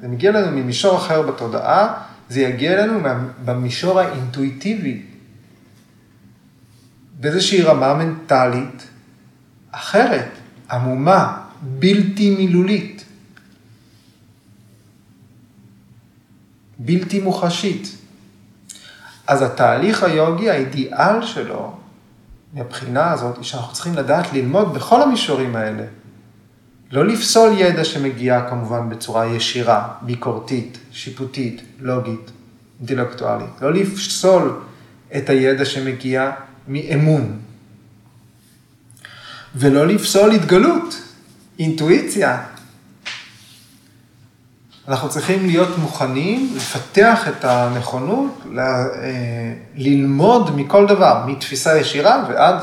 זה 0.00 0.08
מגיע 0.08 0.30
אלינו 0.30 0.56
ממישור 0.56 0.96
אחר 0.96 1.22
בתודעה, 1.22 1.94
זה 2.28 2.40
יגיע 2.40 2.72
אלינו 2.72 3.00
במישור 3.44 4.00
האינטואיטיבי, 4.00 5.02
באיזושהי 7.20 7.62
רמה 7.62 7.94
מנטלית 7.94 8.86
אחרת, 9.70 10.28
עמומה, 10.70 11.42
בלתי 11.62 12.30
מילולית, 12.30 13.04
בלתי 16.78 17.20
מוחשית. 17.20 17.96
אז 19.26 19.42
התהליך 19.42 20.02
היוגי, 20.02 20.50
האידיאל 20.50 21.26
שלו, 21.26 21.76
מהבחינה 22.52 23.12
הזאת, 23.12 23.36
היא 23.36 23.44
שאנחנו 23.44 23.72
צריכים 23.72 23.94
לדעת 23.94 24.32
ללמוד 24.32 24.74
בכל 24.74 25.02
המישורים 25.02 25.56
האלה. 25.56 25.84
לא 26.94 27.06
לפסול 27.06 27.52
ידע 27.58 27.84
שמגיע 27.84 28.46
כמובן 28.50 28.88
בצורה 28.88 29.26
ישירה, 29.26 29.88
ביקורתית, 30.02 30.78
שיפוטית, 30.92 31.62
לוגית, 31.80 32.30
אינטלקטואלית. 32.80 33.50
לא 33.60 33.72
לפסול 33.72 34.60
את 35.16 35.28
הידע 35.28 35.64
שמגיע 35.64 36.30
מאמון. 36.68 37.38
ולא 39.54 39.86
לפסול 39.86 40.30
התגלות, 40.30 41.02
אינטואיציה. 41.58 42.42
אנחנו 44.88 45.08
צריכים 45.08 45.46
להיות 45.46 45.78
מוכנים 45.78 46.52
לפתח 46.56 47.28
את 47.28 47.44
הנכונות, 47.44 48.42
ל, 48.50 48.58
אה, 48.58 49.54
ללמוד 49.74 50.56
מכל 50.56 50.86
דבר, 50.86 51.24
מתפיסה 51.26 51.78
ישירה 51.78 52.24
ועד 52.28 52.56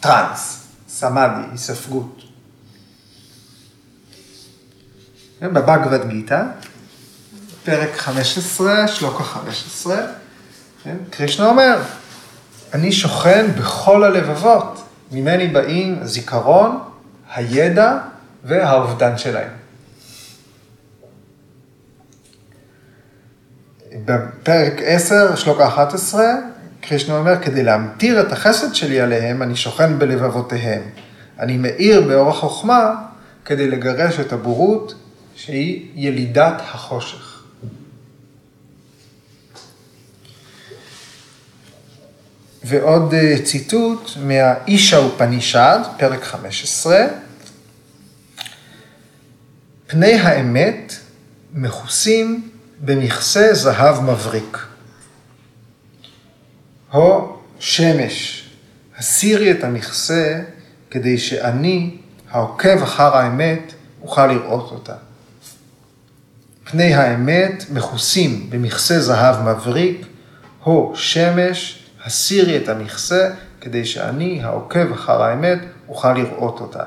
טראנס, 0.00 0.66
סמאדי, 0.88 1.42
היספגות. 1.52 2.25
בבגבד 5.42 6.08
גיתא, 6.08 6.42
פרק 7.64 7.96
15, 7.96 8.88
שלוקה 8.88 9.24
15, 9.24 9.96
כן? 10.84 10.96
קרישנה 11.10 11.46
אומר, 11.46 11.78
אני 12.74 12.92
שוכן 12.92 13.46
בכל 13.58 14.04
הלבבות, 14.04 14.82
ממני 15.12 15.48
באים 15.48 15.98
הזיכרון, 16.00 16.78
הידע 17.34 17.98
והאובדן 18.44 19.18
שלהם. 19.18 19.50
בפרק 24.04 24.72
10, 24.84 25.36
שלוקה 25.36 25.68
11, 25.68 26.24
קרישנה 26.80 27.18
אומר, 27.18 27.42
כדי 27.42 27.62
להמטיר 27.62 28.20
את 28.20 28.32
החסד 28.32 28.74
שלי 28.74 29.00
עליהם, 29.00 29.42
אני 29.42 29.56
שוכן 29.56 29.98
בלבבותיהם. 29.98 30.82
אני 31.38 31.56
מאיר 31.56 32.00
באור 32.00 32.28
החוכמה 32.28 32.94
כדי 33.44 33.70
לגרש 33.70 34.20
את 34.20 34.32
הבורות, 34.32 34.94
שהיא 35.36 35.88
ילידת 35.94 36.54
החושך. 36.60 37.42
ועוד 42.64 43.14
אה, 43.14 43.36
ציטוט 43.44 44.10
מהאישה 44.16 45.00
ופנישד, 45.00 45.78
פרק 45.98 46.22
15. 46.24 46.96
פני 49.86 50.12
האמת 50.14 50.92
מכוסים 51.52 52.48
במכסה 52.80 53.54
זהב 53.54 54.00
מבריק. 54.00 54.58
הו 56.90 57.38
שמש, 57.58 58.48
הסירי 58.98 59.50
את 59.50 59.64
המכסה 59.64 60.42
כדי 60.90 61.18
שאני, 61.18 61.96
העוקב 62.30 62.82
אחר 62.82 63.16
האמת, 63.16 63.72
אוכל 64.02 64.26
לראות 64.26 64.70
אותה. 64.72 65.05
פני 66.70 66.94
האמת 66.94 67.64
מכוסים 67.70 68.50
במכסה 68.50 69.00
זהב 69.00 69.48
מבריק, 69.48 70.06
הו 70.62 70.92
שמש, 70.96 71.86
הסירי 72.04 72.56
את 72.56 72.68
המכסה, 72.68 73.30
כדי 73.60 73.84
שאני, 73.84 74.44
העוקב 74.44 74.92
אחר 74.92 75.22
האמת, 75.22 75.58
אוכל 75.88 76.12
לראות 76.12 76.60
אותה. 76.60 76.84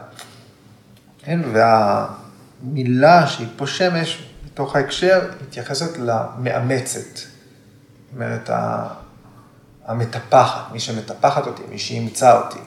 כן, 1.23 1.39
והמילה 1.53 3.27
שהיא 3.27 3.47
פה 3.55 3.67
שמש, 3.67 4.29
בתוך 4.45 4.75
ההקשר, 4.75 5.19
מתייחסת 5.41 5.97
למאמצת. 5.97 7.17
זאת 7.17 7.25
אומרת, 8.15 8.49
המטפחת, 9.85 10.71
מי 10.71 10.79
שמטפחת 10.79 11.47
אותי, 11.47 11.61
מי 11.69 11.79
שאימצה 11.79 12.39
אותי. 12.39 12.59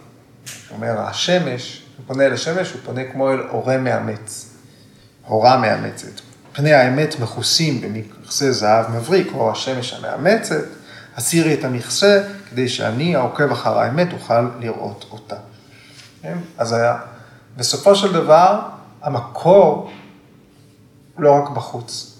זאת 0.47 0.71
אומרת, 0.71 0.99
השמש, 0.99 1.83
הוא 1.97 2.05
פונה 2.07 2.27
אל 2.27 2.33
השמש, 2.33 2.73
הוא 2.73 2.81
פונה 2.85 3.01
כמו 3.13 3.31
אל 3.31 3.41
הורה 3.51 3.79
מאמץ, 3.79 4.55
הורה 5.27 5.57
מאמצת. 5.57 6.22
פני 6.53 6.73
האמת 6.73 7.21
מכוסים 7.21 7.81
במכסה 7.81 8.53
זהב 8.53 8.91
מבריק, 8.91 9.29
או 9.35 9.53
השמש 9.53 9.93
המאמצת, 9.95 10.65
הסירי 11.17 11.55
את 11.55 11.65
המכסה, 11.65 12.23
כדי 12.51 12.69
שאני, 12.69 13.17
העוקב 13.17 13.53
אחר 13.53 13.79
האמת, 13.79 14.13
אוכל 14.13 14.49
לראות 14.61 15.05
אותה. 15.11 15.37
כן? 16.23 16.39
אז 16.59 16.73
היה, 16.73 16.99
בסופו 17.57 17.95
של 17.95 18.13
דבר, 18.13 18.61
המקור 19.03 19.91
לא 21.19 21.33
רק 21.33 21.51
בחוץ. 21.51 22.19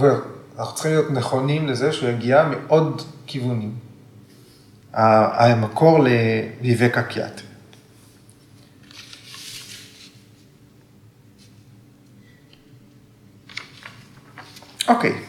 ואנחנו 0.00 0.74
צריכים 0.74 0.92
להיות 0.92 1.10
נכונים 1.10 1.66
לזה 1.66 1.92
שהוא 1.92 2.08
יגיע 2.08 2.44
מעוד 2.44 3.02
כיוונים. 3.26 3.74
המקור 4.92 5.98
לוויבקה 5.98 7.02
קיאט. 7.02 7.40
אוקיי, 14.88 15.24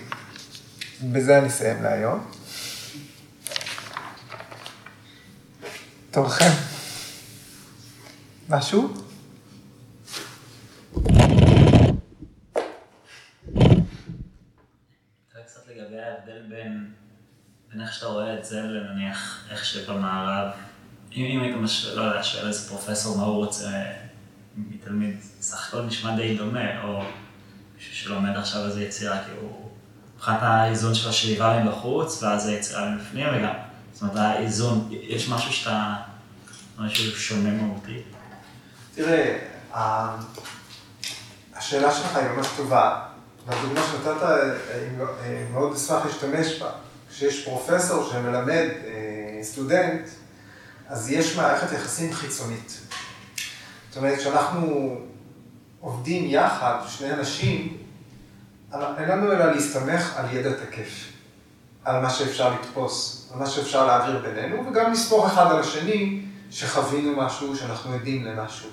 בזה 1.04 1.38
אני 1.38 1.48
אסיים 1.48 1.84
להיום. 1.84 2.32
תורכם. 6.12 6.52
משהו? 8.50 9.06
איך 17.86 17.94
שאתה 17.94 18.06
רואה 18.06 18.40
את 18.40 18.46
זה 18.46 18.62
לנניח 18.62 19.48
איך 19.52 19.66
שבמערב, 19.66 20.52
אם 21.12 21.42
היית 21.42 21.56
משווה, 21.56 21.96
לא 21.96 22.02
יודע, 22.02 22.24
שואל 22.24 22.48
איזה 22.48 22.70
פרופסור 22.70 23.18
מה 23.18 23.24
הוא 23.24 23.46
רוצה 23.46 23.84
מתלמיד, 24.58 25.18
סך 25.22 25.68
הכל 25.68 25.82
נשמע 25.82 26.16
די 26.16 26.38
דומה, 26.38 26.84
או 26.84 27.04
מישהו 27.78 27.96
שלומד 27.96 28.38
עכשיו 28.38 28.66
איזה 28.66 28.84
יצירה, 28.84 29.18
כי 29.26 29.32
הוא, 29.42 29.70
מבחינת 30.16 30.40
האיזון 30.42 30.96
של 30.96 31.10
השאיבה 31.10 31.64
מבחוץ, 31.64 32.24
ואז 32.24 32.48
היצירה 32.48 32.90
מבפנים, 32.90 33.28
וגם 33.38 33.54
זאת 33.94 34.02
אומרת, 34.02 34.18
האיזון, 34.18 34.90
יש 34.92 35.30
משהו 35.30 35.54
שאתה, 35.54 35.94
משהו 36.78 37.20
שונה 37.20 37.50
מהותי. 37.50 38.02
תראה, 38.96 39.38
השאלה 41.56 41.92
שלך 41.92 42.16
היא 42.16 42.28
ממש 42.28 42.48
טובה, 42.58 43.02
והדוגמה 43.48 43.82
שנתת, 43.92 44.24
אה, 44.24 45.46
מאוד 45.52 45.76
אשמח 45.76 46.06
להשתמש 46.06 46.62
בה. 46.62 46.70
כשיש 47.10 47.46
פרופסור 47.46 48.10
שמלמד 48.12 48.68
אה, 48.86 49.44
סטודנט, 49.44 50.10
אז 50.88 51.12
יש 51.12 51.36
מערכת 51.36 51.72
יחסים 51.72 52.14
חיצונית. 52.14 52.82
זאת 53.90 53.98
אומרת, 53.98 54.20
כשאנחנו 54.20 54.98
עובדים 55.80 56.26
יחד, 56.28 56.80
שני 56.88 57.14
אנשים, 57.14 57.78
אין 58.74 59.10
לנו 59.10 59.32
אלא 59.32 59.52
להסתמך 59.52 60.18
על 60.18 60.26
ידע 60.34 60.54
תקף, 60.54 61.12
על 61.86 62.02
מה 62.02 62.10
שאפשר 62.10 62.54
לתפוס, 62.54 63.30
על 63.34 63.40
מה 63.40 63.48
שאפשר 63.48 63.86
להעביר 63.88 64.20
בינינו, 64.20 64.68
וגם 64.68 64.92
לספור 64.92 65.28
אחד 65.28 65.52
על 65.52 65.60
השני 65.60 66.22
שחווינו 66.52 67.16
משהו, 67.18 67.56
שאנחנו 67.56 67.94
עדים 67.94 68.26
למשהו. 68.26 68.70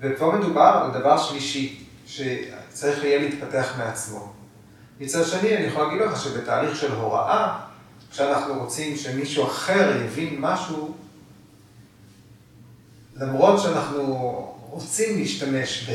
ופה 0.00 0.32
מדובר 0.38 0.80
על 0.84 1.00
דבר 1.00 1.18
שלישי, 1.18 1.84
שצריך 2.06 3.04
יהיה 3.04 3.18
להתפתח 3.18 3.72
מעצמו. 3.78 4.32
מצד 5.00 5.24
שני, 5.24 5.56
אני 5.56 5.64
יכול 5.64 5.84
להגיד 5.84 6.00
לך 6.00 6.20
שבתהליך 6.20 6.76
של 6.76 6.92
הוראה, 6.92 7.58
כשאנחנו 8.10 8.54
רוצים 8.54 8.96
שמישהו 8.96 9.46
אחר 9.46 10.02
יבין 10.04 10.36
משהו, 10.40 10.94
למרות 13.16 13.60
שאנחנו 13.60 14.51
רוצים 14.72 15.18
להשתמש 15.18 15.90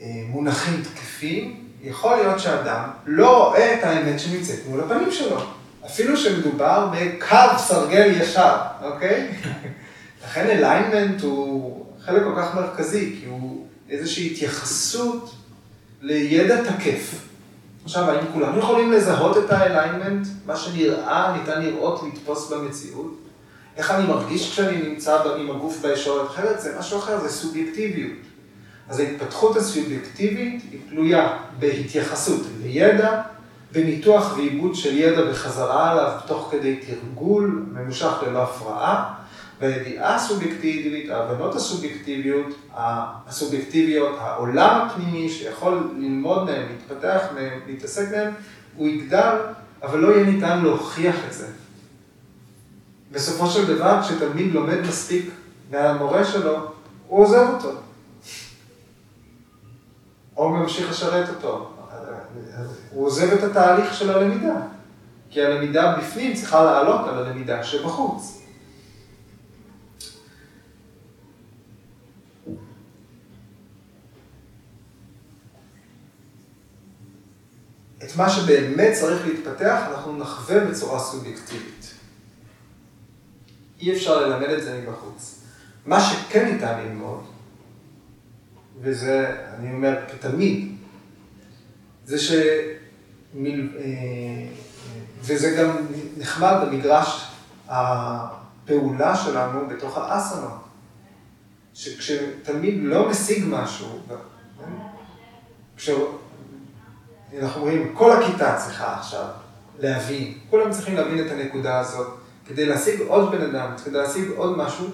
במונחים 0.00 0.82
תקפים, 0.82 1.64
יכול 1.82 2.16
להיות 2.16 2.40
שאדם 2.40 2.90
לא 3.06 3.46
רואה 3.48 3.78
את 3.78 3.84
האמת 3.84 4.20
שנמצאת 4.20 4.58
מול 4.68 4.80
הפנים 4.80 5.12
שלו, 5.12 5.40
אפילו 5.86 6.16
שמדובר 6.16 6.90
בקו 6.92 7.58
סרגל 7.58 8.20
ישר, 8.20 8.56
אוקיי? 8.82 9.28
לכן 10.24 10.46
אליינמנט 10.46 11.22
הוא 11.22 11.86
חלק 12.04 12.22
כל 12.22 12.34
כך 12.36 12.54
מרכזי, 12.54 13.16
כי 13.20 13.26
הוא 13.26 13.66
איזושהי 13.90 14.26
התייחסות 14.26 15.34
לידע 16.00 16.64
תקף. 16.64 17.14
עכשיו, 17.84 18.10
האם 18.10 18.26
כולם 18.32 18.58
יכולים 18.58 18.92
לזהות 18.92 19.36
את 19.36 19.50
האליינמנט, 19.50 20.26
מה 20.46 20.56
שנראה, 20.56 21.36
ניתן 21.38 21.62
לראות, 21.62 22.02
לתפוס 22.02 22.52
במציאות? 22.52 23.29
איך 23.76 23.90
אני 23.90 24.06
מרגיש 24.06 24.50
כשאני 24.50 24.88
נמצא 24.88 25.22
עם 25.38 25.50
הגוף 25.50 25.78
בישורת 25.82 26.30
אחרת? 26.30 26.60
זה 26.60 26.76
משהו 26.78 26.98
אחר, 26.98 27.20
זה 27.20 27.28
סובייקטיביות. 27.28 28.18
אז 28.88 29.00
ההתפתחות 29.00 29.56
הסובייקטיבית 29.56 30.62
היא 30.72 30.80
תלויה 30.88 31.36
בהתייחסות 31.58 32.40
לידע, 32.62 33.22
בניתוח 33.72 34.36
ועיבוד 34.36 34.74
של 34.74 34.98
ידע 34.98 35.30
בחזרה 35.30 35.90
עליו 35.90 36.12
תוך 36.26 36.48
כדי 36.50 36.76
תרגול 36.76 37.66
ממושך 37.72 38.12
ללא 38.26 38.42
הפרעה, 38.42 39.14
והידיעה 39.60 40.14
הסובייקטיבית, 40.14 41.10
ההבנות 41.10 41.54
הסובייקטיביות, 41.54 42.46
הסובייקטיביות, 42.74 44.16
העולם 44.20 44.86
הפנימי 44.86 45.28
שיכול 45.28 45.90
ללמוד 45.98 46.44
מהם, 46.44 46.66
להתפתח 46.70 47.20
מהם, 47.34 47.60
להתעסק 47.66 48.10
מהם, 48.10 48.32
הוא 48.76 48.88
יגדל, 48.88 49.36
אבל 49.82 49.98
לא 49.98 50.08
יהיה 50.08 50.24
ניתן 50.24 50.62
להוכיח 50.62 51.16
את 51.28 51.32
זה. 51.32 51.46
בסופו 53.10 53.46
של 53.46 53.76
דבר, 53.76 54.02
כשתלמיד 54.02 54.52
לומד 54.52 54.80
מספיק 54.80 55.30
מהמורה 55.70 56.24
שלו, 56.24 56.56
הוא 57.06 57.24
עוזב 57.24 57.46
אותו. 57.54 57.72
או 60.36 60.50
ממשיך 60.50 60.90
לשרת 60.90 61.28
אותו. 61.28 61.70
הוא 62.90 63.06
עוזב 63.06 63.32
את 63.32 63.42
התהליך 63.42 63.94
של 63.94 64.10
הלמידה, 64.10 64.56
כי 65.30 65.42
הלמידה 65.44 65.96
בפנים 65.96 66.34
צריכה 66.34 66.64
לעלות 66.64 67.08
על 67.08 67.18
הלמידה 67.18 67.64
שבחוץ. 67.64 68.40
את 78.04 78.16
מה 78.16 78.30
שבאמת 78.30 78.92
צריך 78.92 79.26
להתפתח, 79.26 79.82
אנחנו 79.90 80.16
נחווה 80.16 80.64
בצורה 80.64 80.98
סובייקטיבית. 80.98 81.79
אי 83.80 83.92
אפשר 83.92 84.26
ללמד 84.26 84.48
את 84.48 84.62
זה 84.62 84.80
מבחוץ. 84.80 85.40
מה 85.86 86.00
שכן 86.00 86.52
ניתן 86.52 86.80
ללמוד, 86.80 87.24
וזה, 88.80 89.36
אני 89.58 89.72
אומר 89.72 89.98
כתלמיד, 90.12 90.76
זה 92.04 92.18
ש... 92.18 92.32
אה, 93.36 94.46
וזה 95.20 95.50
גם 95.58 95.76
נחמד 96.16 96.54
במגרש 96.62 97.30
הפעולה 97.68 99.16
שלנו 99.16 99.66
בתוך 99.66 99.98
האסנות. 99.98 100.60
שכשתלמיד 101.74 102.74
לא 102.82 103.08
משיג 103.08 103.44
משהו, 103.48 103.98
כש... 105.76 105.90
אנחנו 107.38 107.60
אומרים, 107.60 107.94
כל 107.94 108.22
הכיתה 108.22 108.56
צריכה 108.64 108.94
עכשיו 108.94 109.26
להבין, 109.78 110.38
כולם 110.50 110.70
צריכים 110.70 110.96
להבין 110.96 111.26
את 111.26 111.30
הנקודה 111.30 111.78
הזאת, 111.78 112.18
כדי 112.50 112.66
להשיג 112.66 113.00
עוד 113.00 113.30
בן 113.30 113.42
אדם, 113.42 113.70
כדי 113.84 113.98
להשיג 113.98 114.30
עוד 114.36 114.58
משהו, 114.58 114.86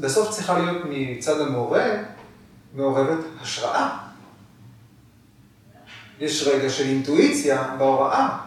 בסוף 0.00 0.30
צריכה 0.30 0.58
להיות 0.58 0.82
מצד 0.90 1.40
המורה 1.40 1.86
מעורבת 2.74 3.24
השראה. 3.40 3.98
יש 6.20 6.46
רגע 6.46 6.70
של 6.70 6.84
אינטואיציה 6.84 7.74
בהוראה, 7.78 8.38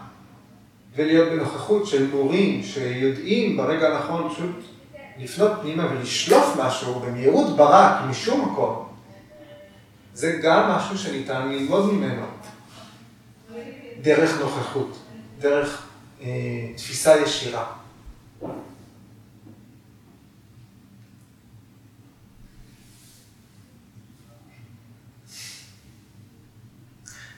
ולהיות 0.95 1.29
בנוכחות 1.29 1.87
של 1.87 2.07
מורים 2.07 2.63
שיודעים 2.63 3.57
ברגע 3.57 3.87
הנכון 3.87 4.29
פשוט 4.29 4.55
לפנות 5.19 5.51
פנימה 5.61 5.87
ולשלוף 5.91 6.55
משהו 6.59 6.99
במהירות 6.99 7.55
ברק 7.57 8.01
משום 8.09 8.51
מקום. 8.51 8.85
זה 10.13 10.39
גם 10.43 10.69
משהו 10.69 10.97
שניתן 10.97 11.49
ללמוד 11.49 11.93
ממנו. 11.93 12.25
דרך 14.01 14.39
נוכחות, 14.41 14.97
דרך 15.39 15.85
אה, 16.21 16.27
תפיסה 16.75 17.17
ישירה. 17.17 17.78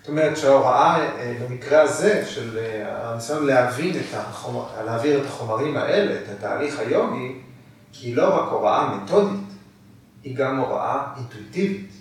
זאת 0.02 0.10
אומרת 0.10 0.38
שההוראה 0.38 1.00
אה, 1.00 1.38
במקרה 1.42 1.82
הזה 1.82 2.26
של 2.26 2.58
אה, 2.58 3.12
הניסיון 3.12 3.46
להבין 3.46 4.00
את 4.00 4.14
החומר, 4.14 4.66
להעביר 4.86 5.22
את 5.22 5.26
החומרים 5.26 5.78
האלה, 5.78 6.22
את 6.22 6.30
התהליך 6.30 6.80
היומי, 6.80 7.42
כי 7.92 8.08
היא 8.08 8.16
לא 8.16 8.36
רק 8.36 8.52
הוראה 8.52 8.96
מתודית, 8.96 9.50
היא 10.24 10.36
גם 10.36 10.58
הוראה 10.58 11.04
אינטואיטיבית. 11.18 11.92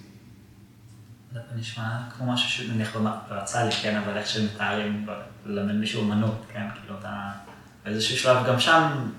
זה 1.32 1.40
נשמע 1.57 1.84
כמו 2.16 2.32
משהו 2.32 2.48
שנניח 2.48 2.96
ברצה 3.28 3.64
לי, 3.64 3.72
כן, 3.72 3.96
אבל 3.96 4.16
איך 4.16 4.26
שמתארים 4.26 5.07
ללמד 5.46 5.74
מישהו 5.74 6.03
אמנות, 6.03 6.44
כן, 6.53 6.64
כאילו 6.80 6.98
אתה 7.01 7.16
באיזשהו 7.84 8.16
שלב 8.16 8.46
גם 8.46 8.61
שם 8.61 9.11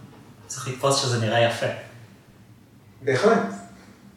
צריך 0.48 0.68
לתפוס 0.68 1.02
שזה 1.02 1.26
נראה 1.26 1.40
יפה. 1.40 1.66
בהחלט, 3.04 3.54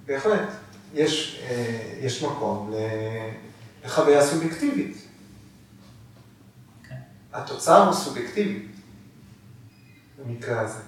בהחלט. 0.06 0.48
יש, 0.94 1.40
אה, 1.48 1.92
יש 2.00 2.22
מקום 2.22 2.72
לחוויה 3.84 4.26
סובייקטיבית. 4.26 4.96
כן. 6.88 6.94
התוצר 7.32 7.84
הוא 7.84 7.94
סובייקטיבי 7.94 8.68
במקרה 10.18 10.60
הזה. 10.60 10.80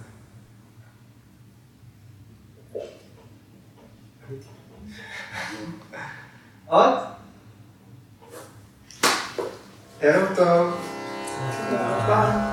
עוד? 6.66 6.99
ערב 10.01 10.36
טוב. 10.36 10.74
ביי. 12.07 12.45